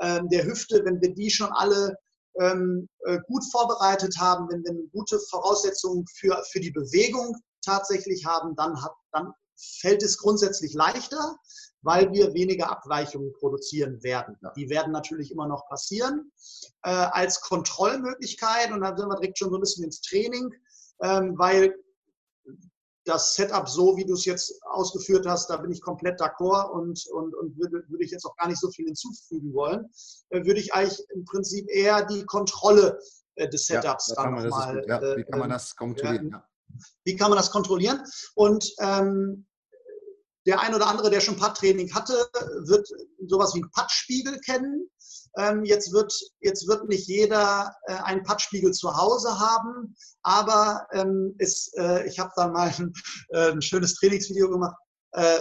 ähm, 0.00 0.28
der 0.28 0.44
Hüfte, 0.44 0.82
wenn 0.84 1.00
wir 1.00 1.14
die 1.14 1.30
schon 1.30 1.50
alle 1.52 1.96
ähm, 2.38 2.88
äh, 3.06 3.18
gut 3.26 3.44
vorbereitet 3.50 4.16
haben, 4.18 4.48
wenn 4.50 4.62
wir 4.62 4.88
gute 4.92 5.18
Voraussetzungen 5.30 6.04
für, 6.14 6.42
für 6.50 6.60
die 6.60 6.70
Bewegung 6.70 7.36
tatsächlich 7.64 8.26
haben, 8.26 8.54
dann, 8.56 8.82
hat, 8.82 8.92
dann 9.12 9.32
fällt 9.56 10.02
es 10.02 10.18
grundsätzlich 10.18 10.74
leichter. 10.74 11.36
Weil 11.82 12.12
wir 12.12 12.34
weniger 12.34 12.70
Abweichungen 12.70 13.32
produzieren 13.32 14.02
werden. 14.02 14.36
Die 14.56 14.68
werden 14.68 14.92
natürlich 14.92 15.30
immer 15.30 15.46
noch 15.46 15.66
passieren 15.68 16.30
äh, 16.82 16.90
als 16.90 17.40
Kontrollmöglichkeit 17.40 18.70
und 18.72 18.82
dann 18.82 18.96
sind 18.96 19.08
wir 19.08 19.16
direkt 19.16 19.38
schon 19.38 19.50
so 19.50 19.56
ein 19.56 19.60
bisschen 19.60 19.84
ins 19.84 20.00
Training, 20.00 20.52
ähm, 21.02 21.34
weil 21.38 21.74
das 23.04 23.34
Setup 23.34 23.68
so, 23.68 23.96
wie 23.96 24.04
du 24.04 24.14
es 24.14 24.24
jetzt 24.24 24.62
ausgeführt 24.64 25.26
hast, 25.26 25.48
da 25.48 25.56
bin 25.56 25.70
ich 25.70 25.80
komplett 25.80 26.20
d'accord 26.20 26.70
und, 26.70 27.06
und, 27.12 27.34
und 27.34 27.56
würde, 27.56 27.82
würde 27.88 28.04
ich 28.04 28.10
jetzt 28.10 28.24
auch 28.24 28.36
gar 28.36 28.48
nicht 28.48 28.60
so 28.60 28.70
viel 28.70 28.86
hinzufügen 28.86 29.52
wollen, 29.54 29.90
äh, 30.28 30.44
würde 30.44 30.60
ich 30.60 30.72
eigentlich 30.74 31.02
im 31.14 31.24
Prinzip 31.24 31.66
eher 31.70 32.04
die 32.04 32.24
Kontrolle 32.26 32.98
äh, 33.36 33.48
des 33.48 33.66
Setups 33.66 34.08
ja, 34.08 34.22
dann 34.22 34.34
nochmal. 34.34 34.84
Ja, 34.86 35.16
wie 35.16 35.24
kann 35.24 35.38
man 35.38 35.50
das 35.50 35.74
kontrollieren? 35.74 36.30
Ja. 36.30 36.46
Wie 37.04 37.16
kann 37.16 37.30
man 37.30 37.36
das 37.36 37.50
kontrollieren? 37.50 38.00
Und 38.34 38.72
ähm, 38.78 39.46
der 40.46 40.60
ein 40.60 40.74
oder 40.74 40.86
andere, 40.86 41.10
der 41.10 41.20
schon 41.20 41.36
Putt-Training 41.36 41.92
hatte, 41.94 42.14
wird 42.64 42.88
sowas 43.26 43.54
wie 43.54 43.62
einen 43.62 43.70
Puttspiegel 43.70 44.38
kennen. 44.40 44.88
Ähm, 45.36 45.64
jetzt, 45.64 45.92
wird, 45.92 46.12
jetzt 46.40 46.66
wird 46.66 46.88
nicht 46.88 47.06
jeder 47.06 47.72
äh, 47.86 47.94
einen 47.94 48.24
Puttspiegel 48.24 48.72
zu 48.72 48.96
Hause 48.96 49.38
haben, 49.38 49.94
aber 50.22 50.86
ähm, 50.92 51.36
äh, 51.38 52.06
ich 52.08 52.18
habe 52.18 52.32
da 52.34 52.48
mal 52.48 52.72
ein, 52.76 52.92
äh, 53.28 53.52
ein, 53.52 53.62
schönes 53.62 53.94
Trainingsvideo 53.94 54.50
gemacht, 54.50 54.74
äh, 55.12 55.40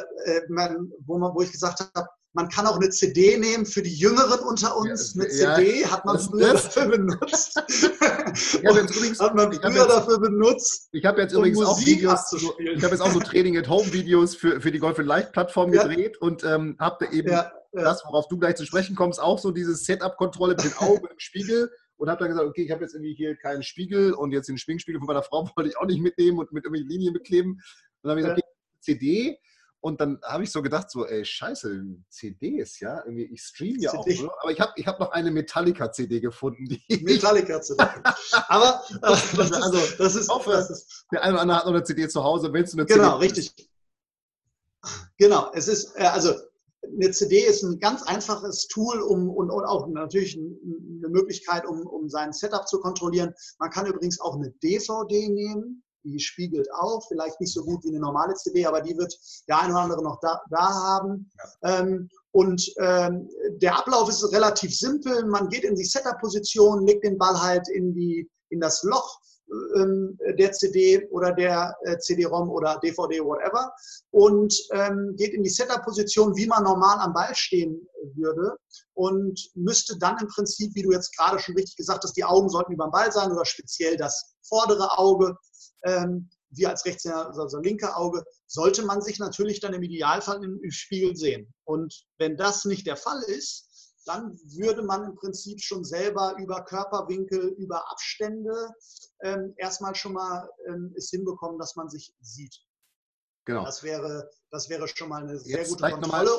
wo 1.33 1.41
ich 1.41 1.51
gesagt 1.51 1.79
habe, 1.95 2.07
man 2.33 2.47
kann 2.47 2.67
auch 2.67 2.75
eine 2.75 2.89
CD 2.89 3.37
nehmen 3.37 3.65
für 3.65 3.81
die 3.81 3.93
Jüngeren 3.93 4.39
unter 4.41 4.77
uns. 4.77 5.15
Ja, 5.15 5.21
eine 5.21 5.29
CD 5.29 5.81
ja, 5.81 5.91
hat 5.91 6.05
man 6.05 6.19
früher 6.19 6.53
das? 6.53 6.65
dafür 6.65 6.89
benutzt. 6.89 7.57
übrigens, 8.61 9.19
hat 9.19 9.35
man 9.35 9.51
früher 9.51 9.71
jetzt, 9.71 9.89
dafür 9.89 10.19
benutzt. 10.19 10.89
Ich 10.91 11.05
habe 11.05 11.21
jetzt 11.21 11.33
übrigens 11.33 11.57
Musik 11.57 11.69
auch 11.69 11.85
Videos, 11.85 12.29
so, 12.29 12.59
ich 12.59 12.83
habe 12.83 12.93
jetzt 12.93 13.01
auch 13.01 13.11
so 13.11 13.19
Training 13.19 13.57
at 13.57 13.67
Home 13.67 13.91
Videos 13.91 14.35
für, 14.35 14.61
für 14.61 14.71
die 14.71 14.79
Golf 14.79 14.99
Light 14.99 15.31
Plattform 15.31 15.73
ja. 15.73 15.83
gedreht 15.83 16.17
und 16.21 16.43
ähm, 16.43 16.75
habe 16.79 17.05
da 17.05 17.11
eben 17.11 17.31
das, 17.71 18.03
worauf 18.05 18.27
du 18.27 18.37
gleich 18.37 18.55
zu 18.55 18.65
sprechen 18.65 18.95
kommst, 18.95 19.19
auch 19.19 19.39
so 19.39 19.51
diese 19.51 19.75
Setup-Kontrolle 19.75 20.55
mit 20.55 20.63
den 20.63 20.73
Augen 20.77 21.07
im 21.07 21.19
Spiegel 21.19 21.71
und 21.97 22.09
habe 22.09 22.19
dann 22.19 22.29
gesagt, 22.29 22.47
okay, 22.47 22.63
ich 22.63 22.71
habe 22.71 22.81
jetzt 22.81 22.93
irgendwie 22.93 23.13
hier 23.13 23.35
keinen 23.35 23.63
Spiegel 23.63 24.13
und 24.13 24.31
jetzt 24.31 24.49
den 24.49 24.57
Schwingspiegel 24.57 24.99
von 24.99 25.07
meiner 25.07 25.23
Frau 25.23 25.49
wollte 25.55 25.69
ich 25.69 25.77
auch 25.77 25.85
nicht 25.85 26.01
mitnehmen 26.01 26.39
und 26.39 26.51
mit 26.51 26.63
irgendwelchen 26.63 26.89
Linien 26.89 27.13
bekleben. 27.13 27.51
Und 27.51 27.61
dann 28.03 28.11
habe 28.11 28.21
ich 28.21 28.25
gesagt, 28.25 28.41
okay, 28.41 28.49
CD 28.81 29.37
und 29.81 30.01
dann 30.01 30.19
habe 30.23 30.43
ich 30.43 30.51
so 30.51 30.61
gedacht, 30.61 30.91
so, 30.91 31.05
ey, 31.05 31.23
scheiße, 31.23 31.85
CDs, 32.09 32.79
ja, 32.81 33.01
irgendwie, 33.05 33.25
ich 33.25 33.41
streame 33.41 33.79
ja 33.79 33.93
auch, 33.93 34.05
oder? 34.05 34.33
aber 34.41 34.51
ich 34.51 34.59
habe 34.59 34.73
ich 34.75 34.85
hab 34.85 34.99
noch 34.99 35.11
eine 35.11 35.31
Metallica-CD 35.31 36.19
gefunden. 36.19 36.81
Metallica-CD. 36.89 37.81
aber 38.47 38.81
äh, 38.89 38.97
das, 39.01 39.33
ist, 39.33 39.53
also, 39.53 39.79
das 39.97 40.15
ist, 40.15 40.29
hoffe, 40.29 40.51
das 40.51 40.69
ist, 40.69 41.05
der 41.11 41.23
eine 41.23 41.33
oder 41.33 41.41
andere 41.41 41.57
hat 41.59 41.65
noch 41.65 41.73
eine 41.73 41.83
CD 41.83 42.09
zu 42.09 42.23
Hause, 42.23 42.51
willst 42.51 42.73
du 42.73 42.77
eine 42.77 42.85
genau, 42.85 42.95
CD? 42.97 43.05
Genau, 43.05 43.17
richtig. 43.17 43.69
Genau, 45.17 45.51
es 45.53 45.67
ist, 45.67 45.95
äh, 45.95 46.03
also 46.03 46.33
eine 46.83 47.11
CD 47.11 47.39
ist 47.39 47.63
ein 47.63 47.79
ganz 47.79 48.03
einfaches 48.03 48.67
Tool 48.67 48.99
um, 49.01 49.29
und, 49.29 49.49
und 49.49 49.63
auch 49.63 49.87
natürlich 49.87 50.37
eine 50.37 51.09
Möglichkeit, 51.09 51.65
um, 51.65 51.85
um 51.87 52.09
sein 52.09 52.33
Setup 52.33 52.67
zu 52.67 52.79
kontrollieren. 52.79 53.33
Man 53.59 53.69
kann 53.69 53.85
übrigens 53.85 54.19
auch 54.19 54.35
eine 54.35 54.51
DVD 54.63 55.29
nehmen 55.29 55.83
die 56.11 56.19
spiegelt 56.19 56.67
auch, 56.73 57.05
vielleicht 57.07 57.39
nicht 57.39 57.53
so 57.53 57.63
gut 57.63 57.83
wie 57.83 57.89
eine 57.89 57.99
normale 57.99 58.33
CD, 58.35 58.65
aber 58.65 58.81
die 58.81 58.97
wird 58.97 59.17
der 59.47 59.61
eine 59.61 59.73
oder 59.73 59.81
andere 59.83 60.03
noch 60.03 60.19
da, 60.21 60.41
da 60.49 60.73
haben. 60.73 61.29
Ja. 61.63 61.79
Ähm, 61.79 62.09
und 62.31 62.71
ähm, 62.77 63.29
der 63.57 63.77
Ablauf 63.77 64.09
ist 64.09 64.31
relativ 64.31 64.75
simpel. 64.75 65.25
Man 65.25 65.49
geht 65.49 65.63
in 65.63 65.75
die 65.75 65.83
Setup-Position, 65.83 66.85
legt 66.85 67.03
den 67.03 67.17
Ball 67.17 67.41
halt 67.41 67.67
in, 67.69 67.93
die, 67.93 68.29
in 68.49 68.59
das 68.59 68.83
Loch 68.83 69.19
der 70.37 70.51
CD 70.51 71.07
oder 71.09 71.31
der 71.31 71.75
äh, 71.83 71.97
CD-ROM 71.97 72.49
oder 72.49 72.79
DVD, 72.83 73.19
whatever, 73.21 73.71
und 74.11 74.53
ähm, 74.71 75.15
geht 75.17 75.33
in 75.33 75.43
die 75.43 75.49
Setup-Position, 75.49 76.35
wie 76.35 76.47
man 76.47 76.63
normal 76.63 76.99
am 76.99 77.13
Ball 77.13 77.33
stehen 77.35 77.87
würde 78.15 78.55
und 78.93 79.39
müsste 79.55 79.97
dann 79.97 80.17
im 80.19 80.27
Prinzip, 80.27 80.73
wie 80.75 80.83
du 80.83 80.91
jetzt 80.91 81.15
gerade 81.17 81.39
schon 81.39 81.55
richtig 81.55 81.77
gesagt 81.77 82.03
hast, 82.03 82.15
die 82.15 82.23
Augen 82.23 82.49
sollten 82.49 82.73
über 82.73 82.87
dem 82.87 82.91
Ball 82.91 83.11
sein 83.11 83.31
oder 83.31 83.45
speziell 83.45 83.97
das 83.97 84.35
vordere 84.43 84.97
Auge 84.97 85.35
ähm, 85.83 86.29
wir 86.51 86.69
als 86.69 86.85
Rechtshänder, 86.85 87.27
also, 87.27 87.43
also 87.43 87.59
linke 87.59 87.95
Auge, 87.95 88.23
sollte 88.47 88.83
man 88.83 89.01
sich 89.01 89.19
natürlich 89.19 89.59
dann 89.59 89.73
im 89.73 89.83
Idealfall 89.83 90.43
im, 90.43 90.59
im 90.63 90.71
Spiegel 90.71 91.15
sehen. 91.15 91.53
Und 91.63 92.05
wenn 92.17 92.37
das 92.37 92.65
nicht 92.65 92.87
der 92.87 92.97
Fall 92.97 93.21
ist, 93.23 93.68
dann 94.09 94.35
würde 94.57 94.81
man 94.81 95.03
im 95.03 95.15
Prinzip 95.15 95.61
schon 95.61 95.83
selber 95.83 96.35
über 96.39 96.63
Körperwinkel, 96.65 97.49
über 97.59 97.89
Abstände 97.91 98.73
ähm, 99.21 99.53
erstmal 99.57 99.93
schon 99.93 100.13
mal 100.13 100.49
ähm, 100.67 100.93
es 100.97 101.11
hinbekommen, 101.11 101.59
dass 101.59 101.75
man 101.75 101.89
sich 101.89 102.11
sieht. 102.19 102.55
Genau. 103.45 103.63
Das 103.63 103.83
wäre, 103.83 104.29
das 104.49 104.67
wäre 104.69 104.87
schon 104.87 105.09
mal 105.09 105.21
eine 105.21 105.37
sehr 105.37 105.59
Jetzt 105.59 105.69
gute 105.69 105.91
Kontrolle. 105.91 106.29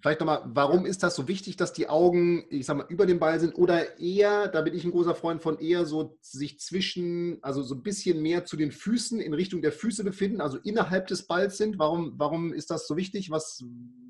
Vielleicht 0.00 0.20
nochmal, 0.20 0.42
warum 0.46 0.86
ist 0.86 1.02
das 1.02 1.16
so 1.16 1.26
wichtig, 1.26 1.56
dass 1.56 1.72
die 1.72 1.88
Augen, 1.88 2.46
ich 2.48 2.64
sag 2.64 2.76
mal, 2.76 2.86
über 2.88 3.06
dem 3.06 3.18
Ball 3.18 3.40
sind 3.40 3.54
oder 3.54 3.98
eher, 3.98 4.46
da 4.46 4.62
bin 4.62 4.74
ich 4.74 4.84
ein 4.84 4.92
großer 4.92 5.16
Freund 5.16 5.42
von, 5.42 5.58
eher 5.58 5.84
so 5.84 6.16
sich 6.22 6.60
zwischen, 6.60 7.42
also 7.42 7.62
so 7.62 7.74
ein 7.74 7.82
bisschen 7.82 8.22
mehr 8.22 8.44
zu 8.44 8.56
den 8.56 8.70
Füßen, 8.70 9.20
in 9.20 9.34
Richtung 9.34 9.62
der 9.62 9.72
Füße 9.72 10.04
befinden, 10.04 10.40
also 10.40 10.58
innerhalb 10.58 11.08
des 11.08 11.26
Balls 11.26 11.56
sind? 11.58 11.78
Warum, 11.78 12.14
warum 12.16 12.52
ist 12.52 12.70
das 12.70 12.86
so 12.86 12.96
wichtig? 12.96 13.30
Was, 13.30 13.64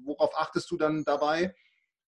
worauf 0.05 0.37
achtest 0.37 0.71
du 0.71 0.77
dann 0.77 1.03
dabei? 1.05 1.55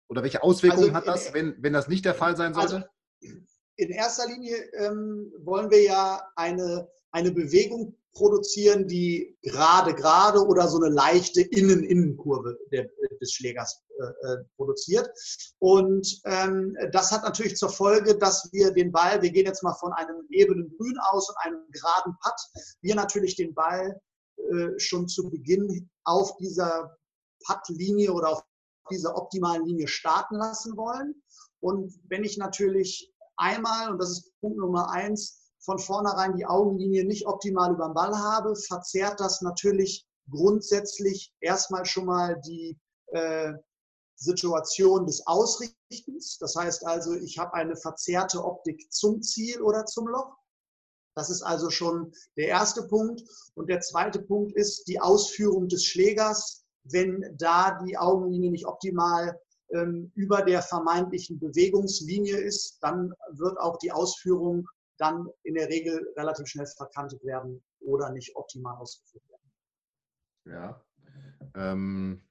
Oder 0.08 0.22
welche 0.22 0.42
Auswirkungen 0.42 0.94
also, 0.94 0.94
hat 0.94 1.06
das, 1.06 1.32
wenn, 1.32 1.56
wenn 1.60 1.72
das 1.72 1.88
nicht 1.88 2.04
der 2.04 2.14
Fall 2.14 2.36
sein 2.36 2.54
sollte? 2.54 2.88
Also 3.22 3.36
in 3.76 3.90
erster 3.90 4.28
Linie 4.28 4.56
ähm, 4.74 5.32
wollen 5.38 5.70
wir 5.70 5.82
ja 5.82 6.22
eine, 6.36 6.88
eine 7.10 7.32
Bewegung 7.32 7.96
produzieren, 8.12 8.86
die 8.86 9.38
gerade, 9.42 9.94
gerade 9.94 10.40
oder 10.46 10.68
so 10.68 10.76
eine 10.76 10.94
leichte 10.94 11.40
Innen-Innen-Kurve 11.40 12.58
des 12.70 13.32
Schlägers 13.32 13.82
äh, 13.98 14.32
äh, 14.32 14.44
produziert. 14.56 15.08
Und 15.58 16.20
ähm, 16.26 16.76
das 16.92 17.10
hat 17.10 17.22
natürlich 17.22 17.56
zur 17.56 17.70
Folge, 17.70 18.16
dass 18.18 18.50
wir 18.52 18.70
den 18.72 18.92
Ball, 18.92 19.22
wir 19.22 19.30
gehen 19.30 19.46
jetzt 19.46 19.62
mal 19.62 19.74
von 19.74 19.92
einem 19.94 20.26
ebenen 20.28 20.68
Grün 20.76 20.98
aus 21.10 21.30
und 21.30 21.36
einem 21.38 21.60
geraden 21.70 22.14
Putt, 22.22 22.64
wir 22.82 22.94
natürlich 22.94 23.36
den 23.36 23.54
Ball 23.54 23.98
äh, 24.36 24.78
schon 24.78 25.08
zu 25.08 25.30
Beginn 25.30 25.88
auf 26.04 26.36
dieser 26.36 26.96
Puttlinie 27.46 28.12
oder 28.12 28.30
auf 28.30 28.42
dieser 28.92 29.16
optimalen 29.16 29.66
Linie 29.66 29.88
starten 29.88 30.36
lassen 30.36 30.76
wollen. 30.76 31.22
Und 31.60 31.92
wenn 32.08 32.24
ich 32.24 32.38
natürlich 32.38 33.12
einmal, 33.36 33.90
und 33.90 33.98
das 33.98 34.10
ist 34.10 34.40
Punkt 34.40 34.58
Nummer 34.58 34.90
eins, 34.90 35.40
von 35.60 35.78
vornherein 35.78 36.36
die 36.36 36.46
Augenlinie 36.46 37.04
nicht 37.04 37.26
optimal 37.26 37.72
über 37.72 37.88
den 37.88 37.94
Ball 37.94 38.16
habe, 38.16 38.54
verzerrt 38.56 39.20
das 39.20 39.42
natürlich 39.42 40.06
grundsätzlich 40.30 41.32
erstmal 41.40 41.84
schon 41.84 42.06
mal 42.06 42.40
die 42.40 42.78
äh, 43.06 43.52
Situation 44.16 45.06
des 45.06 45.26
Ausrichtens. 45.26 46.38
Das 46.38 46.54
heißt 46.56 46.86
also, 46.86 47.14
ich 47.14 47.38
habe 47.38 47.54
eine 47.54 47.76
verzerrte 47.76 48.44
Optik 48.44 48.92
zum 48.92 49.22
Ziel 49.22 49.60
oder 49.62 49.84
zum 49.84 50.08
Loch. 50.08 50.36
Das 51.14 51.28
ist 51.28 51.42
also 51.42 51.70
schon 51.70 52.12
der 52.36 52.48
erste 52.48 52.86
Punkt. 52.86 53.22
Und 53.54 53.68
der 53.68 53.80
zweite 53.80 54.22
Punkt 54.22 54.56
ist 54.56 54.84
die 54.88 55.00
Ausführung 55.00 55.68
des 55.68 55.84
Schlägers. 55.84 56.61
Wenn 56.84 57.36
da 57.38 57.78
die 57.84 57.96
Augenlinie 57.96 58.50
nicht 58.50 58.66
optimal 58.66 59.38
ähm, 59.72 60.10
über 60.14 60.42
der 60.42 60.62
vermeintlichen 60.62 61.38
Bewegungslinie 61.38 62.36
ist, 62.36 62.78
dann 62.80 63.12
wird 63.32 63.58
auch 63.58 63.78
die 63.78 63.92
Ausführung 63.92 64.66
dann 64.98 65.26
in 65.42 65.54
der 65.54 65.68
Regel 65.68 66.12
relativ 66.16 66.46
schnell 66.46 66.66
verkantet 66.66 67.24
werden 67.24 67.62
oder 67.80 68.10
nicht 68.10 68.36
optimal 68.36 68.76
ausgeführt 68.76 69.24
werden. 69.28 69.52
Ja. 70.44 70.84
Ähm, 71.54 72.22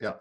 ja. 0.00 0.20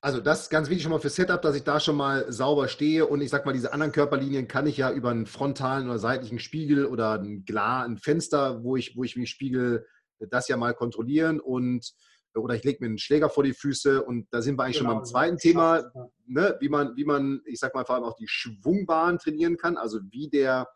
Also 0.00 0.20
das 0.20 0.42
ist 0.42 0.50
ganz 0.50 0.68
wichtig 0.68 0.82
schon 0.82 0.90
mal 0.90 0.98
für 0.98 1.10
Setup, 1.10 1.40
dass 1.40 1.54
ich 1.54 1.62
da 1.62 1.78
schon 1.78 1.96
mal 1.96 2.30
sauber 2.32 2.66
stehe 2.66 3.06
und 3.06 3.20
ich 3.20 3.30
sag 3.30 3.46
mal, 3.46 3.52
diese 3.52 3.72
anderen 3.72 3.92
Körperlinien 3.92 4.48
kann 4.48 4.66
ich 4.66 4.76
ja 4.76 4.90
über 4.90 5.10
einen 5.10 5.26
frontalen 5.26 5.88
oder 5.88 6.00
seitlichen 6.00 6.40
Spiegel 6.40 6.86
oder 6.86 7.20
ein 7.20 7.44
Glas, 7.44 7.86
ein 7.86 7.98
Fenster, 7.98 8.64
wo 8.64 8.76
ich, 8.76 8.96
wo 8.96 9.04
ich 9.04 9.16
mich 9.16 9.30
spiegel, 9.30 9.86
das 10.18 10.48
ja 10.48 10.56
mal 10.56 10.74
kontrollieren 10.74 11.38
und 11.38 11.94
oder 12.34 12.54
ich 12.54 12.64
lege 12.64 12.78
mir 12.80 12.86
einen 12.86 12.98
Schläger 12.98 13.28
vor 13.28 13.44
die 13.44 13.54
Füße 13.54 14.02
und 14.02 14.26
da 14.30 14.42
sind 14.42 14.58
wir 14.58 14.64
eigentlich 14.64 14.78
genau, 14.78 14.90
schon 14.90 14.98
beim 14.98 15.04
zweiten 15.04 15.38
Thema, 15.38 15.92
ne, 16.26 16.56
wie 16.60 16.68
man, 16.68 16.96
wie 16.96 17.04
man, 17.04 17.40
ich 17.44 17.58
sag 17.58 17.74
mal 17.74 17.84
vor 17.84 17.96
allem 17.96 18.04
auch 18.04 18.16
die 18.16 18.28
Schwungbahn 18.28 19.18
trainieren 19.18 19.56
kann, 19.56 19.76
also 19.76 20.00
wie 20.10 20.28
der 20.28 20.66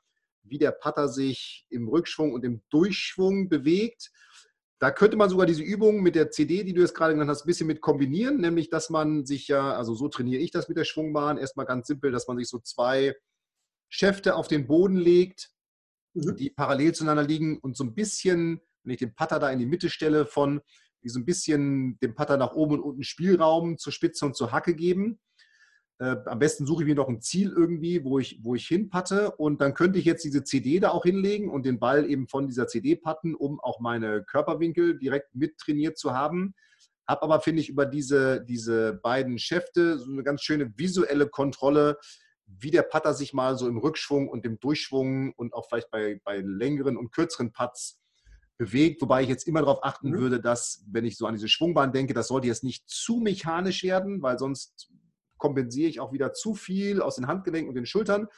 wie 0.49 0.59
der 0.59 0.73
Putter 0.73 1.09
sich 1.09 1.67
im 1.71 1.89
Rückschwung 1.89 2.33
und 2.33 2.45
im 2.45 2.63
Durchschwung 2.71 3.49
bewegt. 3.49 4.11
Da 4.79 4.91
könnte 4.91 5.17
man 5.17 5.31
sogar 5.31 5.47
diese 5.47 5.63
Übung 5.63 6.03
mit 6.03 6.15
der 6.15 6.31
CD, 6.31 6.63
die 6.63 6.75
du 6.75 6.83
jetzt 6.83 6.95
gerade 6.95 7.15
genannt 7.15 7.31
hast, 7.31 7.45
ein 7.45 7.47
bisschen 7.47 7.67
mit 7.67 7.81
kombinieren, 7.81 8.41
nämlich 8.41 8.69
dass 8.69 8.91
man 8.91 9.25
sich 9.25 9.49
ja, 9.49 9.73
also 9.73 9.95
so 9.95 10.09
trainiere 10.09 10.43
ich 10.43 10.51
das 10.51 10.69
mit 10.69 10.77
der 10.77 10.85
Schwungbahn, 10.85 11.39
erstmal 11.39 11.67
ganz 11.67 11.87
simpel, 11.87 12.13
dass 12.13 12.29
man 12.29 12.37
sich 12.37 12.49
so 12.49 12.59
zwei 12.59 13.15
Schäfte 13.89 14.35
auf 14.35 14.49
den 14.49 14.67
Boden 14.67 14.97
legt, 14.97 15.51
mhm. 16.13 16.37
die 16.37 16.51
parallel 16.51 16.95
zueinander 16.95 17.23
liegen 17.23 17.59
und 17.59 17.77
so 17.77 17.85
ein 17.85 17.95
bisschen, 17.95 18.61
wenn 18.83 18.93
ich 18.93 18.99
den 18.99 19.15
Putter 19.15 19.39
da 19.39 19.51
in 19.51 19.59
die 19.59 19.67
Mitte 19.67 19.89
stelle, 19.89 20.27
von 20.27 20.61
die 21.07 21.11
so 21.11 21.21
ein 21.21 21.25
bisschen 21.25 22.01
dem 22.01 22.17
Putter 22.17 22.37
nach 22.37 22.53
oben 22.53 22.75
und 22.75 22.81
unten 22.81 23.05
Spielraum 23.05 23.79
zur 23.79 23.93
Spitze 23.93 24.27
und 24.27 24.35
zur 24.35 24.51
Hacke 24.51 24.75
geben. 24.75 25.21
Äh, 26.01 26.17
am 26.27 26.41
besten 26.41 26.67
suche 26.67 26.83
ich 26.83 26.89
mir 26.89 26.97
noch 26.97 27.09
ein 27.09 27.21
Ziel 27.21 27.53
irgendwie, 27.57 28.03
wo 28.03 28.19
ich, 28.19 28.41
wo 28.43 28.57
ich 28.57 28.67
hinpatte 28.67 29.31
und 29.31 29.61
dann 29.61 29.73
könnte 29.73 30.01
ich 30.01 30.05
jetzt 30.05 30.25
diese 30.25 30.43
CD 30.43 30.81
da 30.81 30.91
auch 30.91 31.05
hinlegen 31.05 31.49
und 31.49 31.65
den 31.65 31.79
Ball 31.79 32.11
eben 32.11 32.27
von 32.27 32.49
dieser 32.49 32.67
CD 32.67 32.97
patten, 32.97 33.37
um 33.37 33.61
auch 33.61 33.79
meine 33.79 34.25
Körperwinkel 34.25 34.99
direkt 34.99 35.33
mit 35.37 35.59
trainiert 35.59 35.97
zu 35.97 36.13
haben. 36.13 36.57
habe 37.07 37.23
aber, 37.23 37.41
finde 37.41 37.63
ich, 37.63 37.69
über 37.69 37.87
diese, 37.87 38.45
diese 38.45 38.95
beiden 38.95 39.39
Schäfte 39.39 40.01
so 40.01 40.11
eine 40.11 40.25
ganz 40.25 40.43
schöne 40.43 40.77
visuelle 40.77 41.29
Kontrolle, 41.29 41.99
wie 42.47 42.73
der 42.73 42.83
Putter 42.83 43.15
sich 43.15 43.33
mal 43.33 43.57
so 43.57 43.69
im 43.69 43.79
Rückschwung 43.79 44.29
und 44.29 44.45
im 44.45 44.59
Durchschwung 44.59 45.35
und 45.35 45.55
auch 45.55 45.69
vielleicht 45.69 45.93
bei, 45.93 46.21
bei 46.25 46.39
längeren 46.39 46.97
und 46.97 47.13
kürzeren 47.13 47.53
Putts 47.53 48.01
bewegt, 48.59 49.03
wobei 49.03 49.23
ich 49.23 49.29
jetzt 49.29 49.47
immer 49.47 49.61
darauf 49.61 49.85
achten 49.85 50.11
mhm. 50.11 50.19
würde, 50.19 50.41
dass, 50.41 50.85
wenn 50.91 51.05
ich 51.05 51.17
so 51.17 51.27
an 51.27 51.35
diese 51.35 51.49
Schwungbahn 51.49 51.93
denke, 51.93 52.15
das 52.15 52.29
sollte 52.29 52.47
jetzt 52.47 52.65
nicht 52.65 52.89
zu 52.89 53.17
mechanisch 53.19 53.83
werden, 53.83 54.23
weil 54.23 54.39
sonst 54.39 54.91
kompensiere 55.37 55.91
ich 55.91 56.01
auch 56.01 56.13
wieder 56.13 56.33
zu 56.33 56.55
viel 56.55 57.03
aus 57.03 57.17
den 57.17 57.27
Handgelenken 57.27 57.69
und 57.69 57.75
den 57.75 57.87
Schultern. 57.87 58.29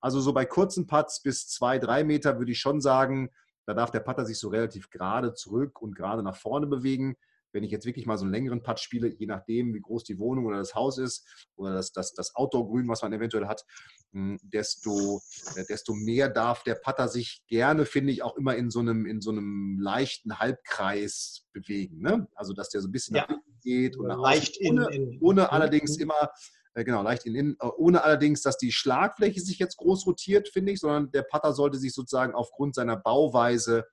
Also 0.00 0.20
so 0.20 0.32
bei 0.32 0.44
kurzen 0.44 0.86
Putts 0.86 1.22
bis 1.22 1.48
zwei, 1.48 1.78
drei 1.78 2.04
Meter 2.04 2.38
würde 2.38 2.52
ich 2.52 2.58
schon 2.58 2.80
sagen, 2.80 3.30
da 3.66 3.74
darf 3.74 3.90
der 3.90 4.00
Putter 4.00 4.24
sich 4.24 4.38
so 4.38 4.48
relativ 4.48 4.90
gerade 4.90 5.34
zurück 5.34 5.82
und 5.82 5.94
gerade 5.94 6.22
nach 6.22 6.36
vorne 6.36 6.66
bewegen. 6.66 7.16
Wenn 7.58 7.64
ich 7.64 7.72
jetzt 7.72 7.86
wirklich 7.86 8.06
mal 8.06 8.16
so 8.16 8.24
einen 8.24 8.32
längeren 8.32 8.62
Putt 8.62 8.78
spiele, 8.78 9.08
je 9.08 9.26
nachdem, 9.26 9.74
wie 9.74 9.80
groß 9.80 10.04
die 10.04 10.20
Wohnung 10.20 10.46
oder 10.46 10.58
das 10.58 10.76
Haus 10.76 10.96
ist 10.96 11.26
oder 11.56 11.74
das, 11.74 11.90
das, 11.90 12.14
das 12.14 12.36
Outdoor-Grün, 12.36 12.86
was 12.86 13.02
man 13.02 13.12
eventuell 13.12 13.48
hat, 13.48 13.64
hm, 14.12 14.38
desto, 14.44 15.20
äh, 15.56 15.64
desto 15.68 15.92
mehr 15.92 16.28
darf 16.28 16.62
der 16.62 16.76
Putter 16.76 17.08
sich 17.08 17.42
gerne, 17.48 17.84
finde 17.84 18.12
ich, 18.12 18.22
auch 18.22 18.36
immer 18.36 18.54
in 18.54 18.70
so 18.70 18.78
einem, 18.78 19.06
in 19.06 19.20
so 19.20 19.32
einem 19.32 19.80
leichten 19.80 20.38
Halbkreis 20.38 21.48
bewegen. 21.52 22.00
Ne? 22.00 22.28
Also, 22.36 22.52
dass 22.52 22.68
der 22.68 22.80
so 22.80 22.86
ein 22.86 22.92
bisschen 22.92 23.16
ja. 23.16 23.22
nach 23.22 23.28
hinten 23.28 23.58
geht 23.60 23.96
und 23.96 24.06
leicht 24.06 24.60
außen, 24.60 24.78
ohne, 24.78 24.94
in, 24.94 25.18
ohne 25.20 25.50
allerdings 25.50 25.96
immer 25.96 26.30
äh, 26.74 26.84
genau, 26.84 27.02
leicht 27.02 27.26
in 27.26 27.34
innen, 27.34 27.56
äh, 27.60 27.66
ohne 27.76 28.04
allerdings, 28.04 28.42
dass 28.42 28.56
die 28.56 28.70
Schlagfläche 28.70 29.40
sich 29.40 29.58
jetzt 29.58 29.78
groß 29.78 30.06
rotiert, 30.06 30.48
finde 30.48 30.70
ich, 30.70 30.78
sondern 30.78 31.10
der 31.10 31.22
Putter 31.22 31.52
sollte 31.52 31.76
sich 31.76 31.92
sozusagen 31.92 32.34
aufgrund 32.34 32.76
seiner 32.76 32.96
Bauweise, 32.96 33.84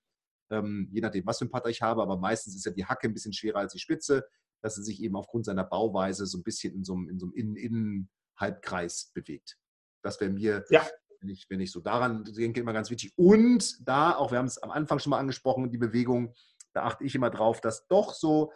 ähm, 0.50 0.90
je 0.92 1.02
nachdem, 1.02 1.26
was 1.26 1.40
für 1.40 1.46
ein 1.46 1.52
Putter 1.52 1.70
ich 1.70 1.82
habe, 1.82 2.02
aber 2.02 2.18
meistens 2.18 2.56
ist 2.56 2.66
ja 2.66 2.72
die 2.72 2.86
Hacke 2.86 3.08
ein 3.08 3.14
bisschen 3.14 3.34
schwerer 3.34 3.60
als 3.60 3.74
die 3.74 3.80
Spitze, 3.80 4.26
dass 4.62 4.78
er 4.78 4.84
sich 4.84 5.02
eben 5.02 5.16
aufgrund 5.16 5.46
seiner 5.46 5.64
Bauweise 5.64 6.26
so 6.26 6.38
ein 6.38 6.44
bisschen 6.44 6.74
in 6.74 6.84
so 6.84 6.94
einem, 6.94 7.10
in 7.10 7.20
so 7.20 7.28
einem 7.28 7.34
Innen-Innen-Halbkreis 7.34 9.12
bewegt. 9.14 9.58
Das 10.02 10.20
wäre 10.20 10.32
mir, 10.32 10.64
ja. 10.70 10.86
wenn, 11.20 11.30
ich, 11.30 11.46
wenn 11.50 11.60
ich 11.60 11.72
so 11.72 11.80
daran 11.82 12.24
denke, 12.24 12.62
immer 12.62 12.74
ganz 12.74 12.90
wichtig. 12.90 13.14
Und 13.16 13.88
da, 13.88 14.16
auch 14.16 14.32
wir 14.32 14.38
haben 14.38 14.46
es 14.46 14.58
am 14.58 14.72
Anfang 14.72 15.00
schon 15.00 15.12
mal 15.12 15.20
angesprochen, 15.20 15.72
die 15.72 15.78
Bewegung, 15.78 16.34
da 16.74 16.84
achte 16.84 17.04
ich 17.04 17.16
immer 17.16 17.30
drauf, 17.30 17.62
dass 17.62 17.88
doch 17.88 18.14
so 18.14 18.52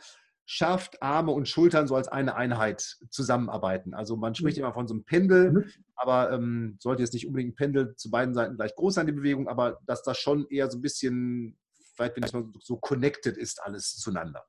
schafft, 0.51 1.03
Arme 1.03 1.31
und 1.31 1.47
Schultern 1.47 1.87
so 1.87 1.95
als 1.95 2.07
eine 2.07 2.35
Einheit 2.35 2.97
zusammenarbeiten. 3.11 3.93
Also 3.93 4.17
man 4.17 4.33
spricht 4.33 4.57
mhm. 4.57 4.63
immer 4.63 4.73
von 4.73 4.87
so 4.87 4.95
einem 4.95 5.03
Pendel, 5.03 5.51
mhm. 5.51 5.65
aber 5.95 6.31
ähm, 6.31 6.77
sollte 6.79 7.03
jetzt 7.03 7.13
nicht 7.13 7.27
unbedingt 7.27 7.53
ein 7.53 7.55
Pendel 7.55 7.95
zu 7.95 8.09
beiden 8.09 8.33
Seiten 8.33 8.55
gleich 8.55 8.73
groß 8.73 8.95
sein, 8.95 9.05
die 9.05 9.11
Bewegung, 9.11 9.47
aber 9.47 9.79
dass 9.85 10.01
das 10.01 10.17
schon 10.17 10.47
eher 10.49 10.71
so 10.71 10.79
ein 10.79 10.81
bisschen, 10.81 11.59
vielleicht 11.99 12.15
wenn 12.15 12.23
ich 12.23 12.33
mal 12.33 12.51
so 12.61 12.77
connected 12.77 13.37
ist, 13.37 13.61
alles 13.61 13.97
zueinander. 13.97 14.45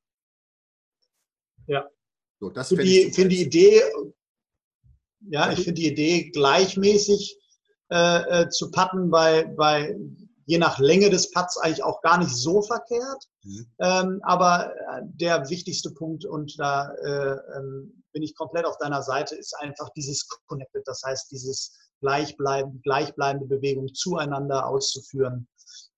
Ja. 1.66 1.88
So, 2.38 2.50
das 2.50 2.68
finde 2.68 2.84
ich 2.84 3.14
find 3.14 3.32
die 3.32 3.42
Idee, 3.42 3.82
ja, 5.20 5.52
ich 5.52 5.58
finde 5.58 5.80
die 5.80 5.88
Idee 5.88 6.30
gleichmäßig 6.30 7.36
äh, 7.90 8.42
äh, 8.42 8.48
zu 8.48 8.70
patten 8.70 9.10
bei, 9.10 9.44
bei 9.44 9.96
je 10.46 10.58
nach 10.58 10.78
Länge 10.78 11.10
des 11.10 11.30
Putts 11.32 11.58
eigentlich 11.58 11.82
auch 11.82 12.00
gar 12.02 12.18
nicht 12.18 12.30
so 12.30 12.62
verkehrt. 12.62 13.24
Mhm. 13.42 13.66
Ähm, 13.80 14.20
aber 14.22 14.74
äh, 14.74 15.02
der 15.02 15.50
wichtigste 15.50 15.90
Punkt, 15.90 16.24
und 16.24 16.58
da 16.58 16.92
äh, 16.94 17.36
ähm, 17.56 18.02
bin 18.12 18.22
ich 18.22 18.34
komplett 18.34 18.64
auf 18.64 18.78
deiner 18.78 19.02
Seite, 19.02 19.36
ist 19.36 19.54
einfach 19.58 19.90
dieses 19.90 20.26
Connected. 20.46 20.82
Das 20.86 21.02
heißt, 21.04 21.30
dieses 21.30 21.76
gleichbleibende, 22.00 22.80
gleichbleibende 22.80 23.46
Bewegung 23.46 23.92
zueinander 23.92 24.66
auszuführen 24.66 25.46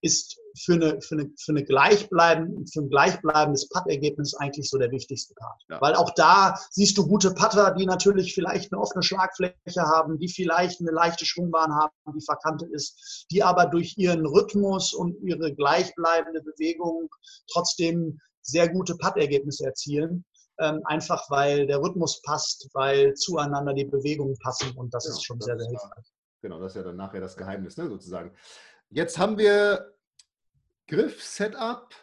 ist 0.02 0.36
für, 0.58 0.74
eine, 0.74 1.00
für, 1.00 1.14
eine, 1.14 1.30
für, 1.38 1.52
eine 1.52 1.64
gleichbleiben, 1.64 2.66
für 2.66 2.80
ein 2.80 2.90
gleichbleibendes 2.90 3.68
Puttergebnis 3.68 4.34
eigentlich 4.34 4.68
so 4.68 4.76
der 4.76 4.90
wichtigste 4.90 5.32
Part. 5.34 5.62
Ja. 5.70 5.80
Weil 5.80 5.94
auch 5.94 6.10
da 6.14 6.58
siehst 6.70 6.98
du 6.98 7.06
gute 7.06 7.32
Putter, 7.32 7.72
die 7.72 7.86
natürlich 7.86 8.34
vielleicht 8.34 8.72
eine 8.72 8.82
offene 8.82 9.02
Schlagfläche 9.02 9.82
haben, 9.82 10.18
die 10.18 10.28
vielleicht 10.28 10.80
eine 10.80 10.90
leichte 10.90 11.24
Schwungbahn 11.24 11.72
haben, 11.74 11.92
die 12.14 12.24
verkantet 12.24 12.70
ist, 12.72 13.26
die 13.30 13.42
aber 13.42 13.66
durch 13.66 13.96
ihren 13.96 14.26
Rhythmus 14.26 14.92
und 14.92 15.16
ihre 15.22 15.54
gleichbleibende 15.54 16.42
Bewegung 16.42 17.08
trotzdem 17.50 18.18
sehr 18.42 18.68
gute 18.68 18.96
Puttergebnisse 18.96 19.64
erzielen. 19.64 20.24
Ähm, 20.58 20.82
einfach 20.84 21.30
weil 21.30 21.66
der 21.66 21.80
Rhythmus 21.80 22.20
passt, 22.22 22.68
weil 22.74 23.14
zueinander 23.14 23.72
die 23.72 23.86
Bewegungen 23.86 24.36
passen 24.38 24.76
und 24.76 24.92
das 24.92 25.06
ja, 25.06 25.12
ist 25.12 25.24
schon 25.24 25.38
das 25.38 25.46
sehr, 25.46 25.58
sehr 25.58 25.68
hilfreich. 25.68 26.12
Genau, 26.42 26.60
das 26.60 26.72
ist 26.72 26.76
ja 26.76 26.82
dann 26.82 26.96
nachher 26.96 27.20
das 27.20 27.36
Geheimnis, 27.36 27.76
ne, 27.76 27.88
sozusagen. 27.88 28.32
Jetzt 28.90 29.16
haben 29.16 29.38
wir 29.38 29.91
Griff, 30.88 31.22
Setup. 31.22 31.94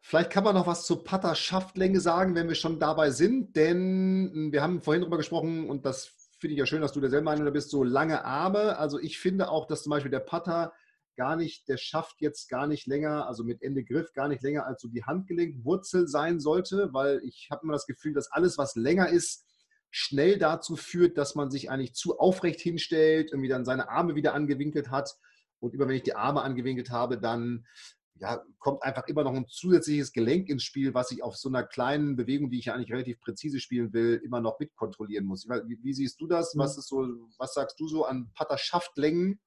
Vielleicht 0.00 0.30
kann 0.30 0.44
man 0.44 0.54
noch 0.54 0.66
was 0.66 0.84
zur 0.84 1.02
Putter-Schaftlänge 1.02 1.98
sagen, 1.98 2.34
wenn 2.34 2.48
wir 2.48 2.54
schon 2.54 2.78
dabei 2.78 3.10
sind, 3.10 3.56
denn 3.56 4.52
wir 4.52 4.60
haben 4.60 4.82
vorhin 4.82 5.00
darüber 5.00 5.16
gesprochen 5.16 5.70
und 5.70 5.86
das 5.86 6.12
finde 6.38 6.54
ich 6.54 6.58
ja 6.58 6.66
schön, 6.66 6.82
dass 6.82 6.92
du 6.92 7.00
derselben 7.00 7.24
Meinung 7.24 7.50
bist, 7.54 7.70
so 7.70 7.84
lange 7.84 8.22
Arme. 8.24 8.76
Also 8.76 8.98
ich 8.98 9.18
finde 9.18 9.48
auch, 9.48 9.66
dass 9.66 9.84
zum 9.84 9.90
Beispiel 9.90 10.10
der 10.10 10.20
Putter 10.20 10.74
gar 11.16 11.36
nicht, 11.36 11.68
der 11.68 11.78
Schaft 11.78 12.20
jetzt 12.20 12.50
gar 12.50 12.66
nicht 12.66 12.86
länger, 12.86 13.26
also 13.26 13.44
mit 13.44 13.62
Ende 13.62 13.82
Griff 13.82 14.12
gar 14.12 14.28
nicht 14.28 14.42
länger 14.42 14.66
als 14.66 14.82
so 14.82 14.88
die 14.88 15.04
Handgelenkwurzel 15.04 16.06
sein 16.06 16.40
sollte, 16.40 16.92
weil 16.92 17.22
ich 17.24 17.48
habe 17.50 17.62
immer 17.62 17.72
das 17.72 17.86
Gefühl, 17.86 18.12
dass 18.12 18.30
alles, 18.30 18.58
was 18.58 18.74
länger 18.74 19.08
ist, 19.08 19.46
schnell 19.90 20.38
dazu 20.38 20.76
führt, 20.76 21.16
dass 21.16 21.34
man 21.34 21.50
sich 21.50 21.70
eigentlich 21.70 21.94
zu 21.94 22.18
aufrecht 22.18 22.60
hinstellt, 22.60 23.30
irgendwie 23.30 23.48
dann 23.48 23.64
seine 23.64 23.88
Arme 23.88 24.16
wieder 24.16 24.34
angewinkelt 24.34 24.90
hat 24.90 25.16
und 25.64 25.74
immer 25.74 25.88
wenn 25.88 25.96
ich 25.96 26.02
die 26.02 26.14
Arme 26.14 26.42
angewinkelt 26.42 26.90
habe, 26.90 27.18
dann 27.18 27.64
ja, 28.16 28.42
kommt 28.58 28.82
einfach 28.82 29.08
immer 29.08 29.24
noch 29.24 29.34
ein 29.34 29.48
zusätzliches 29.48 30.12
Gelenk 30.12 30.48
ins 30.48 30.62
Spiel, 30.62 30.94
was 30.94 31.10
ich 31.10 31.22
auf 31.22 31.36
so 31.36 31.48
einer 31.48 31.64
kleinen 31.64 32.14
Bewegung, 32.14 32.50
die 32.50 32.58
ich 32.58 32.66
ja 32.66 32.74
eigentlich 32.74 32.92
relativ 32.92 33.20
präzise 33.20 33.58
spielen 33.58 33.92
will, 33.92 34.20
immer 34.24 34.40
noch 34.40 34.60
mitkontrollieren 34.60 35.26
muss. 35.26 35.48
Wie, 35.48 35.78
wie 35.82 35.92
siehst 35.92 36.20
du 36.20 36.26
das? 36.26 36.54
Was, 36.56 36.76
mhm. 36.76 36.80
ist 36.80 36.88
so, 36.88 37.08
was 37.38 37.54
sagst 37.54 37.80
du 37.80 37.88
so 37.88 38.04
an 38.04 38.30
Patterschaftlängen? 38.34 39.40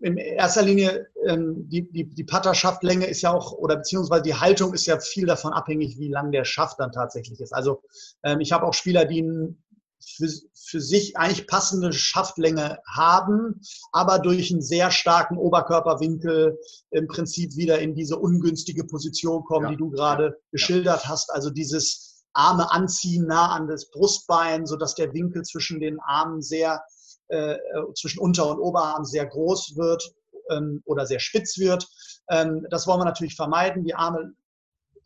in 0.00 0.16
erster 0.16 0.62
Linie, 0.62 1.06
ähm, 1.26 1.68
die, 1.68 1.90
die, 1.90 2.04
die 2.04 2.24
Patterschaftlänge 2.24 3.06
ist 3.06 3.22
ja 3.22 3.32
auch, 3.32 3.52
oder 3.52 3.76
beziehungsweise 3.76 4.22
die 4.22 4.34
Haltung 4.34 4.74
ist 4.74 4.86
ja 4.86 4.98
viel 4.98 5.26
davon 5.26 5.52
abhängig, 5.52 5.98
wie 5.98 6.08
lang 6.08 6.32
der 6.32 6.44
Schaft 6.44 6.78
dann 6.78 6.92
tatsächlich 6.92 7.40
ist. 7.40 7.52
Also 7.52 7.82
ähm, 8.22 8.40
ich 8.40 8.52
habe 8.52 8.66
auch 8.66 8.74
Spieler, 8.74 9.04
die 9.04 9.22
einen 9.22 9.64
für, 10.06 10.28
für 10.54 10.80
sich 10.80 11.16
eigentlich 11.16 11.46
passende 11.46 11.92
Schaftlänge 11.92 12.78
haben, 12.88 13.60
aber 13.92 14.18
durch 14.18 14.50
einen 14.50 14.62
sehr 14.62 14.90
starken 14.90 15.36
Oberkörperwinkel 15.36 16.58
im 16.90 17.06
Prinzip 17.08 17.56
wieder 17.56 17.78
in 17.80 17.94
diese 17.94 18.16
ungünstige 18.18 18.84
Position 18.84 19.44
kommen, 19.44 19.66
ja. 19.66 19.70
die 19.70 19.76
du 19.76 19.90
gerade 19.90 20.24
ja. 20.24 20.34
geschildert 20.52 21.08
hast. 21.08 21.30
Also 21.32 21.50
dieses 21.50 22.24
Arme 22.32 22.70
anziehen 22.70 23.26
nah 23.26 23.54
an 23.54 23.66
das 23.66 23.90
Brustbein, 23.90 24.66
sodass 24.66 24.94
der 24.94 25.12
Winkel 25.12 25.42
zwischen 25.42 25.80
den 25.80 25.98
Armen 26.00 26.42
sehr, 26.42 26.82
äh, 27.28 27.56
zwischen 27.94 28.20
Unter- 28.20 28.50
und 28.50 28.60
Oberarm 28.60 29.04
sehr 29.04 29.26
groß 29.26 29.76
wird 29.76 30.14
ähm, 30.50 30.82
oder 30.84 31.06
sehr 31.06 31.20
spitz 31.20 31.58
wird. 31.58 31.88
Ähm, 32.30 32.66
das 32.70 32.86
wollen 32.86 33.00
wir 33.00 33.04
natürlich 33.04 33.36
vermeiden. 33.36 33.84
Die 33.84 33.94
Arme 33.94 34.34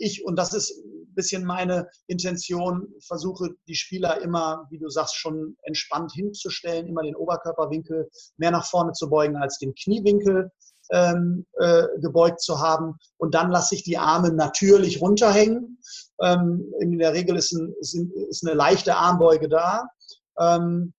ich, 0.00 0.24
und 0.24 0.36
das 0.36 0.54
ist 0.54 0.72
bisschen 1.14 1.44
meine 1.44 1.88
Intention, 2.06 2.86
versuche 3.06 3.50
die 3.68 3.74
Spieler 3.74 4.20
immer, 4.20 4.66
wie 4.70 4.78
du 4.78 4.88
sagst, 4.88 5.16
schon 5.16 5.56
entspannt 5.62 6.12
hinzustellen, 6.12 6.86
immer 6.86 7.02
den 7.02 7.16
Oberkörperwinkel 7.16 8.08
mehr 8.36 8.50
nach 8.50 8.66
vorne 8.66 8.92
zu 8.92 9.08
beugen 9.08 9.36
als 9.36 9.58
den 9.58 9.74
Kniewinkel 9.74 10.50
ähm, 10.90 11.46
äh, 11.58 11.84
gebeugt 12.00 12.40
zu 12.40 12.60
haben. 12.60 12.96
Und 13.16 13.34
dann 13.34 13.50
lasse 13.50 13.74
ich 13.74 13.84
die 13.84 13.98
Arme 13.98 14.32
natürlich 14.32 15.00
runterhängen. 15.00 15.78
Ähm, 16.20 16.72
in 16.80 16.98
der 16.98 17.12
Regel 17.12 17.36
ist, 17.36 17.52
ein, 17.52 17.74
ist, 17.80 18.44
eine 18.44 18.54
leichte 18.54 18.96
Armbeuge 18.96 19.48
da. 19.48 19.88
Ähm, 20.38 20.92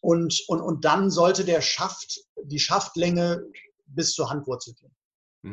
und, 0.00 0.44
und, 0.48 0.60
und 0.60 0.84
dann 0.84 1.10
sollte 1.10 1.44
der 1.44 1.60
Schaft, 1.60 2.20
die 2.44 2.60
Schaftlänge 2.60 3.42
bis 3.86 4.12
zur 4.12 4.30
Handwurzel 4.30 4.74
gehen. 4.74 4.95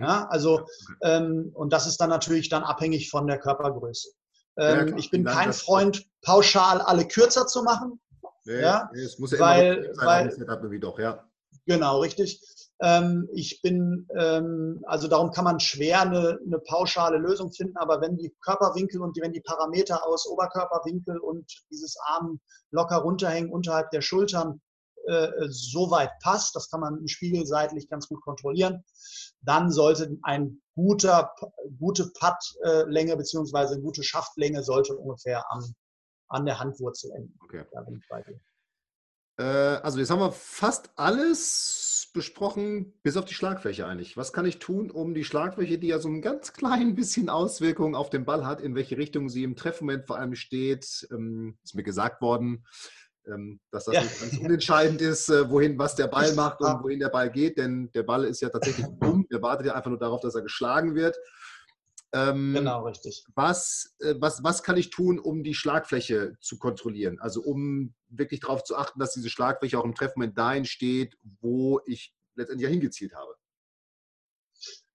Ja, 0.01 0.27
also, 0.29 0.67
ähm, 1.01 1.51
und 1.53 1.71
das 1.73 1.87
ist 1.87 1.99
dann 2.01 2.09
natürlich 2.09 2.49
dann 2.49 2.63
abhängig 2.63 3.09
von 3.09 3.27
der 3.27 3.39
Körpergröße. 3.39 4.09
Ähm, 4.57 4.89
ja, 4.89 4.97
ich 4.97 5.09
bin 5.09 5.25
kein 5.25 5.53
Freund, 5.53 6.05
pauschal 6.21 6.81
alle 6.81 7.07
kürzer 7.07 7.47
zu 7.47 7.63
machen. 7.63 7.99
Nee, 8.45 8.61
ja, 8.61 8.89
es 8.93 9.19
muss 9.19 9.31
ja 9.31 9.39
weil, 9.39 9.83
immer 9.83 10.05
weil, 10.05 10.31
Setup 10.31 10.69
wie 10.69 10.79
doch, 10.79 10.99
ja. 10.99 11.23
Genau, 11.65 11.99
richtig. 11.99 12.41
Ähm, 12.81 13.29
ich 13.33 13.61
bin, 13.61 14.07
ähm, 14.17 14.83
also 14.85 15.07
darum 15.07 15.31
kann 15.31 15.45
man 15.45 15.59
schwer 15.59 16.01
eine, 16.01 16.39
eine, 16.45 16.59
pauschale 16.59 17.17
Lösung 17.17 17.51
finden, 17.53 17.77
aber 17.77 18.01
wenn 18.01 18.17
die 18.17 18.35
Körperwinkel 18.41 19.01
und 19.01 19.15
die, 19.15 19.21
wenn 19.21 19.31
die 19.31 19.41
Parameter 19.41 20.05
aus 20.05 20.27
Oberkörperwinkel 20.27 21.17
und 21.19 21.45
dieses 21.71 21.95
Arm 22.07 22.41
locker 22.71 22.97
runterhängen 22.97 23.51
unterhalb 23.51 23.89
der 23.91 24.01
Schultern 24.01 24.59
äh, 25.07 25.47
so 25.49 25.91
weit 25.91 26.11
passt, 26.21 26.55
das 26.55 26.69
kann 26.69 26.81
man 26.81 26.97
im 26.97 27.07
Spiegel 27.07 27.45
seitlich 27.45 27.89
ganz 27.89 28.07
gut 28.07 28.21
kontrollieren, 28.21 28.83
dann 29.41 29.71
sollte 29.71 30.17
ein 30.23 30.61
guter, 30.75 31.31
gute 31.79 32.11
Puttlänge 32.13 33.17
bzw. 33.17 33.57
eine 33.57 33.81
gute 33.81 34.03
Schaftlänge 34.03 34.63
sollte 34.63 34.95
ungefähr 34.95 35.43
am, 35.51 35.63
an 36.29 36.45
der 36.45 36.59
Handwurzel 36.59 37.11
enden. 37.11 37.37
Okay. 37.43 37.65
Äh, 39.37 39.43
also 39.43 39.99
jetzt 39.99 40.09
haben 40.09 40.19
wir 40.19 40.31
fast 40.31 40.91
alles 40.95 42.09
besprochen, 42.13 42.93
bis 43.01 43.17
auf 43.17 43.25
die 43.25 43.33
Schlagfläche 43.33 43.87
eigentlich. 43.87 44.15
Was 44.15 44.33
kann 44.33 44.45
ich 44.45 44.59
tun, 44.59 44.91
um 44.91 45.15
die 45.15 45.23
Schlagfläche, 45.23 45.79
die 45.79 45.87
ja 45.87 45.99
so 45.99 46.07
ein 46.07 46.21
ganz 46.21 46.53
klein 46.53 46.95
bisschen 46.95 47.29
Auswirkungen 47.29 47.95
auf 47.95 48.11
den 48.11 48.23
Ball 48.23 48.45
hat, 48.45 48.61
in 48.61 48.75
welche 48.75 48.97
Richtung 48.97 49.29
sie 49.29 49.43
im 49.43 49.55
Treffmoment 49.55 50.05
vor 50.05 50.17
allem 50.17 50.35
steht, 50.35 51.07
ähm, 51.11 51.57
ist 51.63 51.75
mir 51.75 51.83
gesagt 51.83 52.21
worden, 52.21 52.65
dass 53.71 53.85
das 53.85 53.95
ja. 53.95 54.01
nicht 54.01 54.19
ganz 54.19 54.37
unentscheidend 54.37 55.01
ist, 55.01 55.29
äh, 55.29 55.49
wohin 55.49 55.77
was 55.77 55.95
der 55.95 56.07
Ball 56.07 56.33
macht 56.33 56.59
und 56.61 56.83
wohin 56.83 56.99
der 56.99 57.09
Ball 57.09 57.31
geht, 57.31 57.57
denn 57.57 57.89
der 57.93 58.03
Ball 58.03 58.25
ist 58.25 58.41
ja 58.41 58.49
tatsächlich 58.49 58.85
dumm. 58.99 59.25
Der 59.31 59.41
wartet 59.41 59.67
ja 59.67 59.75
einfach 59.75 59.89
nur 59.89 59.99
darauf, 59.99 60.21
dass 60.21 60.35
er 60.35 60.41
geschlagen 60.41 60.95
wird. 60.95 61.17
Ähm, 62.13 62.53
genau, 62.53 62.85
richtig. 62.85 63.25
Was, 63.33 63.95
äh, 63.99 64.15
was, 64.19 64.43
was 64.43 64.61
kann 64.61 64.77
ich 64.77 64.91
tun, 64.91 65.17
um 65.19 65.43
die 65.43 65.55
Schlagfläche 65.55 66.35
zu 66.39 66.59
kontrollieren? 66.59 67.19
Also 67.19 67.41
um 67.41 67.95
wirklich 68.07 68.41
darauf 68.41 68.63
zu 68.63 68.75
achten, 68.75 68.99
dass 68.99 69.13
diese 69.13 69.29
Schlagfläche 69.29 69.79
auch 69.79 69.85
im 69.85 69.95
Treffmoment 69.95 70.37
dahin 70.37 70.65
steht, 70.65 71.17
wo 71.41 71.81
ich 71.85 72.13
letztendlich 72.35 72.65
ja 72.65 72.69
hingezielt 72.69 73.15
habe. 73.15 73.33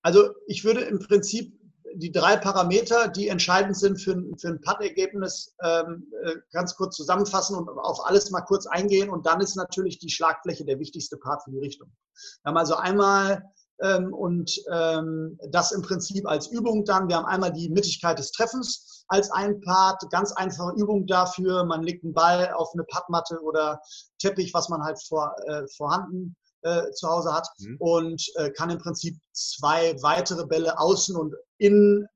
Also 0.02 0.34
ich 0.46 0.64
würde 0.64 0.82
im 0.82 1.00
Prinzip 1.00 1.58
die 1.94 2.12
drei 2.12 2.36
Parameter, 2.36 3.08
die 3.08 3.28
entscheidend 3.28 3.76
sind 3.76 4.00
für, 4.00 4.22
für 4.38 4.48
ein 4.48 4.60
Puttergebnis, 4.60 5.54
ähm, 5.62 6.06
äh, 6.24 6.34
ganz 6.52 6.76
kurz 6.76 6.96
zusammenfassen 6.96 7.56
und 7.56 7.68
auf 7.68 8.04
alles 8.04 8.30
mal 8.30 8.42
kurz 8.42 8.66
eingehen. 8.66 9.10
Und 9.10 9.26
dann 9.26 9.40
ist 9.40 9.56
natürlich 9.56 9.98
die 9.98 10.10
Schlagfläche 10.10 10.64
der 10.64 10.78
wichtigste 10.78 11.16
Part 11.16 11.42
für 11.44 11.50
die 11.50 11.58
Richtung. 11.58 11.90
Wir 12.42 12.50
haben 12.50 12.56
also 12.56 12.76
einmal 12.76 13.42
ähm, 13.80 14.12
und 14.12 14.60
ähm, 14.72 15.38
das 15.50 15.72
im 15.72 15.82
Prinzip 15.82 16.26
als 16.26 16.48
Übung 16.48 16.84
dann. 16.84 17.08
Wir 17.08 17.16
haben 17.16 17.26
einmal 17.26 17.52
die 17.52 17.68
Mittigkeit 17.68 18.18
des 18.18 18.32
Treffens 18.32 19.04
als 19.08 19.30
ein 19.30 19.60
Part, 19.60 20.02
ganz 20.10 20.32
einfache 20.32 20.74
Übung 20.76 21.06
dafür. 21.06 21.64
Man 21.64 21.82
legt 21.82 22.04
einen 22.04 22.14
Ball 22.14 22.52
auf 22.52 22.70
eine 22.74 22.84
Pattmatte 22.84 23.40
oder 23.40 23.80
Teppich, 24.18 24.52
was 24.52 24.68
man 24.68 24.82
halt 24.82 25.00
vor, 25.06 25.34
äh, 25.46 25.66
vorhanden 25.76 26.36
äh, 26.62 26.90
zu 26.92 27.08
Hause 27.08 27.32
hat 27.32 27.48
mhm. 27.58 27.76
und 27.78 28.22
äh, 28.34 28.50
kann 28.50 28.70
im 28.70 28.78
Prinzip 28.78 29.16
zwei 29.32 29.94
weitere 30.02 30.44
Bälle 30.46 30.78
außen 30.78 31.16
und 31.16 31.34
innen 31.58 32.08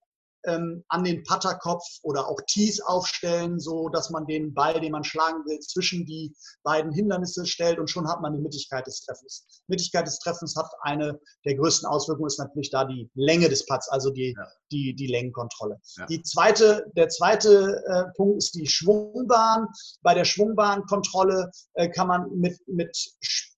ähm, 0.44 0.84
an 0.88 1.04
den 1.04 1.22
Patterkopf 1.24 1.84
oder 2.02 2.28
auch 2.28 2.40
Tees 2.48 2.80
aufstellen, 2.80 3.60
so 3.60 3.88
dass 3.88 4.10
man 4.10 4.26
den 4.26 4.52
Ball, 4.54 4.80
den 4.80 4.92
man 4.92 5.04
schlagen 5.04 5.44
will, 5.46 5.58
zwischen 5.60 6.04
die 6.04 6.34
beiden 6.62 6.92
Hindernisse 6.92 7.46
stellt 7.46 7.78
und 7.78 7.90
schon 7.90 8.08
hat 8.08 8.20
man 8.20 8.32
die 8.32 8.40
Mittigkeit 8.40 8.86
des 8.86 9.00
Treffens. 9.02 9.62
Mittigkeit 9.68 10.06
des 10.06 10.18
Treffens 10.18 10.56
hat 10.56 10.70
eine 10.82 11.18
der 11.44 11.54
größten 11.56 11.88
Auswirkungen 11.88 12.26
ist 12.26 12.38
natürlich 12.38 12.70
da 12.70 12.84
die 12.84 13.08
Länge 13.14 13.48
des 13.48 13.66
Putts, 13.66 13.88
also 13.88 14.10
die, 14.10 14.34
ja. 14.36 14.46
die, 14.70 14.94
die 14.94 15.06
Längenkontrolle. 15.06 15.80
Ja. 15.96 16.06
Die 16.06 16.22
zweite, 16.22 16.86
der 16.96 17.08
zweite 17.08 17.82
äh, 17.86 18.04
Punkt 18.16 18.38
ist 18.38 18.54
die 18.54 18.66
Schwungbahn. 18.66 19.66
Bei 20.02 20.14
der 20.14 20.24
Schwungbahnkontrolle 20.24 21.50
äh, 21.74 21.88
kann 21.88 22.08
man 22.08 22.30
mit, 22.36 22.58
mit 22.66 22.96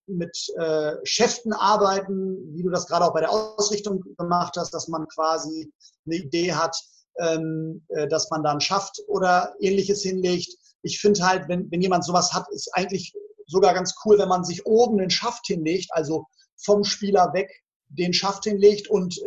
mit 0.06 0.36
äh, 0.58 0.92
Schäften 1.04 1.52
arbeiten, 1.52 2.54
wie 2.54 2.62
du 2.62 2.70
das 2.70 2.86
gerade 2.86 3.04
auch 3.04 3.14
bei 3.14 3.20
der 3.20 3.30
Ausrichtung 3.30 4.02
gemacht 4.18 4.54
hast, 4.56 4.72
dass 4.74 4.88
man 4.88 5.06
quasi 5.08 5.72
eine 6.06 6.16
Idee 6.16 6.52
hat, 6.52 6.76
ähm, 7.18 7.84
äh, 7.88 8.08
dass 8.08 8.30
man 8.30 8.42
dann 8.42 8.60
schafft 8.60 9.00
oder 9.06 9.54
ähnliches 9.60 10.02
hinlegt. 10.02 10.52
Ich 10.82 11.00
finde 11.00 11.26
halt, 11.26 11.48
wenn, 11.48 11.70
wenn 11.70 11.80
jemand 11.80 12.04
sowas 12.04 12.32
hat, 12.32 12.46
ist 12.52 12.68
eigentlich 12.74 13.14
sogar 13.46 13.74
ganz 13.74 13.94
cool, 14.04 14.18
wenn 14.18 14.28
man 14.28 14.44
sich 14.44 14.64
oben 14.66 14.98
den 14.98 15.10
Schaft 15.10 15.46
hinlegt, 15.46 15.88
also 15.92 16.26
vom 16.56 16.84
Spieler 16.84 17.32
weg 17.32 17.50
den 17.88 18.12
Schaft 18.12 18.44
hinlegt 18.44 18.88
und 18.88 19.20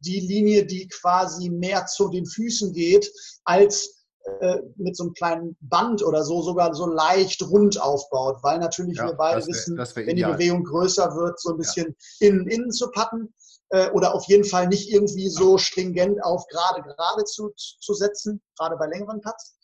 die 0.00 0.20
Linie, 0.20 0.66
die 0.66 0.88
quasi 0.88 1.50
mehr 1.50 1.86
zu 1.86 2.08
den 2.08 2.26
Füßen 2.26 2.72
geht, 2.72 3.10
als 3.44 3.97
äh, 4.40 4.62
mit 4.76 4.96
so 4.96 5.04
einem 5.04 5.12
kleinen 5.14 5.56
Band 5.60 6.04
oder 6.04 6.24
so 6.24 6.42
sogar 6.42 6.74
so 6.74 6.86
leicht 6.86 7.42
rund 7.42 7.80
aufbaut, 7.80 8.38
weil 8.42 8.58
natürlich 8.58 8.98
ja, 8.98 9.06
wir 9.06 9.14
beide 9.14 9.40
wär, 9.40 9.48
wissen, 9.48 9.76
wenn 9.76 10.16
die 10.16 10.24
Bewegung 10.24 10.64
größer 10.64 11.14
wird, 11.16 11.40
so 11.40 11.50
ein 11.50 11.58
bisschen 11.58 11.96
ja. 12.20 12.28
innen 12.28 12.46
innen 12.46 12.70
zu 12.70 12.90
patten 12.90 13.34
äh, 13.70 13.90
oder 13.90 14.14
auf 14.14 14.24
jeden 14.26 14.44
Fall 14.44 14.68
nicht 14.68 14.90
irgendwie 14.90 15.28
so 15.28 15.58
stringent 15.58 16.22
auf 16.22 16.46
gerade 16.48 16.82
gerade 16.82 17.24
zu, 17.24 17.52
zu 17.56 17.94
setzen, 17.94 18.40
gerade 18.58 18.76
bei 18.76 18.86
längeren 18.86 19.20
Putts. 19.20 19.56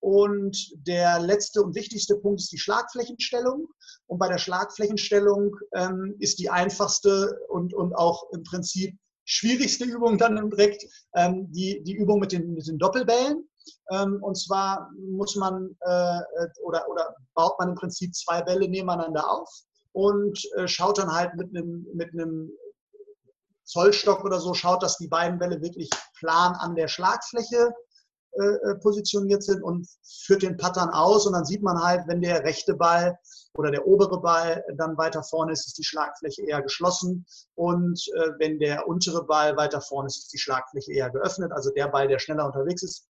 Und 0.00 0.56
der 0.86 1.20
letzte 1.20 1.62
und 1.62 1.74
wichtigste 1.74 2.16
Punkt 2.16 2.40
ist 2.40 2.52
die 2.52 2.58
Schlagflächenstellung. 2.58 3.68
Und 4.06 4.18
bei 4.18 4.28
der 4.28 4.38
Schlagflächenstellung 4.38 5.54
ähm, 5.74 6.16
ist 6.18 6.38
die 6.38 6.48
einfachste 6.48 7.38
und, 7.48 7.74
und 7.74 7.94
auch 7.94 8.30
im 8.32 8.42
Prinzip 8.42 8.98
schwierigste 9.26 9.84
Übung 9.84 10.16
dann 10.18 10.50
direkt 10.50 10.84
ähm, 11.14 11.52
die, 11.52 11.82
die 11.84 11.94
Übung 11.94 12.18
mit 12.18 12.32
den, 12.32 12.54
mit 12.54 12.66
den 12.66 12.78
Doppelbällen. 12.78 13.48
Ähm, 13.90 14.22
und 14.22 14.36
zwar 14.36 14.90
muss 15.10 15.36
man 15.36 15.76
äh, 15.80 16.20
oder, 16.62 16.88
oder 16.88 17.14
baut 17.34 17.58
man 17.58 17.70
im 17.70 17.74
Prinzip 17.74 18.14
zwei 18.14 18.42
Bälle 18.42 18.68
nebeneinander 18.68 19.30
auf 19.30 19.48
und 19.92 20.40
äh, 20.56 20.68
schaut 20.68 20.98
dann 20.98 21.12
halt 21.12 21.34
mit 21.34 21.48
einem, 21.56 21.86
mit 21.94 22.10
Zollstock 23.64 24.24
oder 24.24 24.40
so, 24.40 24.54
schaut, 24.54 24.82
dass 24.82 24.98
die 24.98 25.08
beiden 25.08 25.38
Bälle 25.38 25.62
wirklich 25.62 25.88
plan 26.18 26.54
an 26.54 26.74
der 26.74 26.88
Schlagfläche 26.88 27.72
äh, 28.32 28.74
positioniert 28.76 29.42
sind 29.42 29.62
und 29.62 29.88
führt 30.24 30.42
den 30.42 30.56
Pattern 30.56 30.90
aus 30.90 31.26
und 31.26 31.32
dann 31.32 31.44
sieht 31.44 31.62
man 31.62 31.82
halt, 31.82 32.02
wenn 32.06 32.20
der 32.20 32.44
rechte 32.44 32.74
Ball 32.74 33.18
oder 33.54 33.72
der 33.72 33.86
obere 33.86 34.20
Ball 34.20 34.64
dann 34.76 34.96
weiter 34.96 35.22
vorne 35.24 35.52
ist, 35.52 35.66
ist 35.66 35.78
die 35.78 35.84
Schlagfläche 35.84 36.42
eher 36.42 36.62
geschlossen 36.62 37.26
und 37.56 38.00
äh, 38.14 38.30
wenn 38.38 38.60
der 38.60 38.86
untere 38.86 39.24
Ball 39.24 39.56
weiter 39.56 39.80
vorne 39.80 40.06
ist, 40.06 40.18
ist 40.18 40.32
die 40.32 40.38
Schlagfläche 40.38 40.92
eher 40.92 41.10
geöffnet. 41.10 41.50
Also 41.52 41.70
der 41.70 41.88
Ball, 41.88 42.06
der 42.06 42.20
schneller 42.20 42.46
unterwegs 42.46 42.84
ist, 42.84 43.08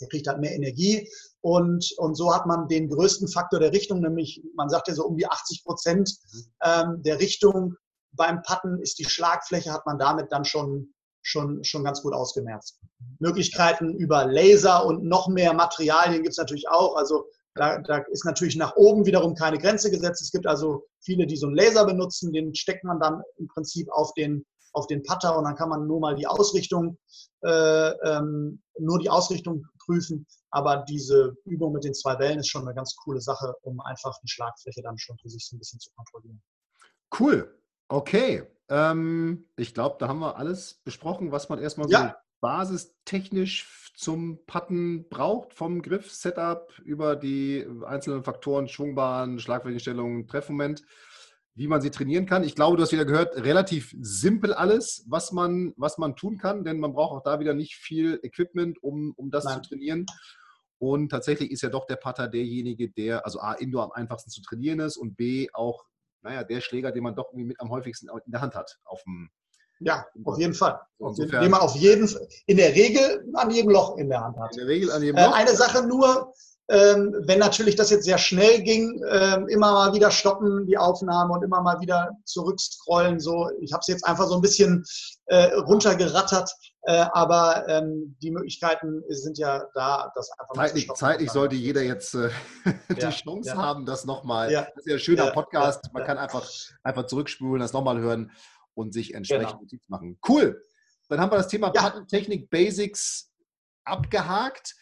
der 0.00 0.08
kriegt 0.08 0.26
halt 0.26 0.40
mehr 0.40 0.54
Energie 0.54 1.08
und, 1.40 1.92
und 1.98 2.14
so 2.14 2.34
hat 2.34 2.46
man 2.46 2.68
den 2.68 2.88
größten 2.88 3.28
Faktor 3.28 3.60
der 3.60 3.72
Richtung, 3.72 4.00
nämlich 4.00 4.42
man 4.56 4.68
sagt 4.68 4.88
ja 4.88 4.94
so 4.94 5.04
um 5.04 5.16
die 5.16 5.26
80 5.26 5.64
Prozent 5.64 6.10
mhm. 6.32 6.44
ähm, 6.62 7.02
der 7.02 7.18
Richtung 7.20 7.76
beim 8.12 8.42
Patten 8.42 8.78
ist 8.80 8.98
die 8.98 9.04
Schlagfläche, 9.04 9.72
hat 9.72 9.86
man 9.86 9.98
damit 9.98 10.30
dann 10.30 10.44
schon, 10.44 10.94
schon, 11.22 11.64
schon 11.64 11.84
ganz 11.84 12.02
gut 12.02 12.12
ausgemerzt. 12.12 12.80
Möglichkeiten 13.18 13.94
über 13.94 14.26
Laser 14.26 14.84
und 14.84 15.04
noch 15.04 15.28
mehr 15.28 15.54
Materialien 15.54 16.22
gibt 16.22 16.32
es 16.32 16.38
natürlich 16.38 16.68
auch. 16.68 16.96
Also 16.96 17.26
da, 17.54 17.78
da, 17.78 17.98
ist 18.10 18.24
natürlich 18.24 18.56
nach 18.56 18.76
oben 18.76 19.06
wiederum 19.06 19.34
keine 19.34 19.58
Grenze 19.58 19.90
gesetzt. 19.90 20.22
Es 20.22 20.30
gibt 20.30 20.46
also 20.46 20.86
viele, 21.00 21.26
die 21.26 21.36
so 21.36 21.46
einen 21.46 21.56
Laser 21.56 21.84
benutzen, 21.84 22.32
den 22.32 22.54
steckt 22.54 22.84
man 22.84 23.00
dann 23.00 23.22
im 23.36 23.46
Prinzip 23.48 23.90
auf 23.90 24.12
den, 24.14 24.44
auf 24.72 24.86
den 24.86 25.02
Putter 25.02 25.36
und 25.36 25.44
dann 25.44 25.56
kann 25.56 25.68
man 25.68 25.86
nur 25.86 26.00
mal 26.00 26.14
die 26.14 26.26
Ausrichtung, 26.26 26.98
äh, 27.44 27.90
ähm, 27.90 28.62
nur 28.78 28.98
die 28.98 29.10
Ausrichtung 29.10 29.66
prüfen. 29.84 30.26
Aber 30.50 30.84
diese 30.88 31.34
Übung 31.44 31.72
mit 31.72 31.84
den 31.84 31.94
zwei 31.94 32.18
Wellen 32.18 32.40
ist 32.40 32.48
schon 32.48 32.62
eine 32.62 32.74
ganz 32.74 32.94
coole 32.96 33.20
Sache, 33.20 33.54
um 33.62 33.80
einfach 33.80 34.18
die 34.22 34.28
Schlagfläche 34.28 34.82
dann 34.82 34.98
schon 34.98 35.16
für 35.18 35.28
sich 35.28 35.46
so 35.46 35.56
ein 35.56 35.58
bisschen 35.58 35.80
zu 35.80 35.90
kontrollieren. 35.94 36.42
Cool. 37.18 37.58
Okay. 37.88 38.44
Ähm, 38.68 39.46
ich 39.56 39.74
glaube, 39.74 39.96
da 39.98 40.08
haben 40.08 40.20
wir 40.20 40.36
alles 40.36 40.80
besprochen, 40.84 41.32
was 41.32 41.48
man 41.48 41.58
erstmal 41.58 41.88
so 41.88 41.94
ja. 41.94 42.16
basistechnisch 42.40 43.92
zum 43.94 44.44
Patten 44.46 45.08
braucht, 45.08 45.54
vom 45.54 45.82
Griff, 45.82 46.10
Setup 46.10 46.72
über 46.80 47.14
die 47.16 47.66
einzelnen 47.84 48.24
Faktoren, 48.24 48.68
Schwungbahn, 48.68 49.38
Schlagflächenstellung, 49.38 50.26
Treffmoment 50.26 50.82
wie 51.54 51.68
man 51.68 51.80
sie 51.80 51.90
trainieren 51.90 52.26
kann. 52.26 52.44
Ich 52.44 52.54
glaube, 52.54 52.76
du 52.76 52.82
hast 52.82 52.92
wieder 52.92 53.04
gehört, 53.04 53.36
relativ 53.36 53.94
simpel 54.00 54.54
alles, 54.54 55.04
was 55.08 55.32
man, 55.32 55.74
was 55.76 55.98
man 55.98 56.16
tun 56.16 56.38
kann, 56.38 56.64
denn 56.64 56.78
man 56.78 56.94
braucht 56.94 57.12
auch 57.12 57.22
da 57.22 57.40
wieder 57.40 57.54
nicht 57.54 57.74
viel 57.76 58.18
Equipment, 58.22 58.82
um, 58.82 59.12
um 59.16 59.30
das 59.30 59.44
Nein. 59.44 59.62
zu 59.62 59.68
trainieren. 59.68 60.06
Und 60.78 61.10
tatsächlich 61.10 61.50
ist 61.50 61.62
ja 61.62 61.68
doch 61.68 61.86
der 61.86 61.96
Putter 61.96 62.26
derjenige, 62.26 62.90
der, 62.90 63.24
also 63.24 63.38
A, 63.40 63.52
Indoor 63.52 63.84
am 63.84 63.92
einfachsten 63.92 64.30
zu 64.30 64.42
trainieren 64.42 64.80
ist 64.80 64.96
und 64.96 65.16
B, 65.16 65.48
auch, 65.52 65.84
naja, 66.22 66.42
der 66.42 66.60
Schläger, 66.60 66.90
den 66.90 67.02
man 67.02 67.14
doch 67.14 67.30
irgendwie 67.30 67.48
mit 67.48 67.60
am 67.60 67.70
häufigsten 67.70 68.08
in 68.08 68.32
der 68.32 68.40
Hand 68.40 68.54
hat. 68.54 68.78
Auf 68.84 69.02
dem, 69.04 69.30
ja, 69.80 70.06
auf 70.24 70.38
jeden 70.38 70.54
Fall. 70.54 70.80
Insofern, 70.98 71.42
den 71.42 71.50
man 71.50 71.60
auf 71.60 71.74
jeden 71.76 72.08
in 72.46 72.56
der 72.56 72.74
Regel 72.74 73.28
an 73.34 73.50
jedem 73.50 73.70
Loch 73.70 73.96
in 73.96 74.08
der 74.08 74.20
Hand 74.22 74.36
hat. 74.38 74.52
In 74.52 74.58
der 74.58 74.68
Regel 74.68 74.90
an 74.90 75.02
jedem 75.02 75.16
äh, 75.16 75.26
Loch. 75.26 75.32
Äh, 75.32 75.40
eine 75.40 75.54
Sache 75.54 75.86
nur, 75.86 76.32
ähm, 76.72 77.14
wenn 77.26 77.38
natürlich 77.38 77.76
das 77.76 77.90
jetzt 77.90 78.04
sehr 78.04 78.16
schnell 78.16 78.62
ging, 78.62 78.98
ähm, 79.10 79.46
immer 79.48 79.72
mal 79.72 79.92
wieder 79.92 80.10
stoppen 80.10 80.66
die 80.66 80.78
Aufnahme 80.78 81.34
und 81.34 81.44
immer 81.44 81.60
mal 81.60 81.78
wieder 81.80 82.10
zurückscrollen. 82.24 83.20
So, 83.20 83.50
ich 83.60 83.74
habe 83.74 83.80
es 83.80 83.88
jetzt 83.88 84.06
einfach 84.06 84.26
so 84.26 84.36
ein 84.36 84.40
bisschen 84.40 84.82
äh, 85.26 85.52
runtergerattert, 85.52 86.50
äh, 86.84 87.04
aber 87.12 87.68
ähm, 87.68 88.16
die 88.22 88.30
Möglichkeiten 88.30 89.02
sind 89.08 89.36
ja 89.36 89.64
da, 89.74 90.10
das 90.14 90.30
einfach 90.38 90.54
mal 90.54 90.66
zeitlich, 90.66 90.88
zu 90.88 90.94
zeitlich 90.94 91.30
sollte 91.30 91.56
jeder 91.56 91.82
jetzt 91.82 92.14
äh, 92.14 92.30
die 92.88 93.02
ja, 93.02 93.10
Chance 93.10 93.50
ja. 93.50 93.56
haben, 93.56 93.84
das 93.84 94.06
nochmal. 94.06 94.50
Ja. 94.50 94.62
Das 94.62 94.78
ist 94.78 94.86
ja 94.86 94.94
ein 94.94 95.00
schöner 95.00 95.30
Podcast. 95.32 95.92
Man 95.92 96.04
kann 96.04 96.16
einfach, 96.16 96.48
einfach 96.82 97.04
zurückspulen, 97.04 97.60
das 97.60 97.74
nochmal 97.74 97.98
hören 97.98 98.32
und 98.72 98.94
sich 98.94 99.12
entsprechend 99.12 99.48
genau. 99.48 99.60
Notiz 99.60 99.88
machen. 99.88 100.18
Cool. 100.26 100.62
Dann 101.10 101.20
haben 101.20 101.30
wir 101.30 101.36
das 101.36 101.48
Thema 101.48 101.70
ja. 101.74 102.02
Technik 102.08 102.48
Basics 102.48 103.30
abgehakt. 103.84 104.74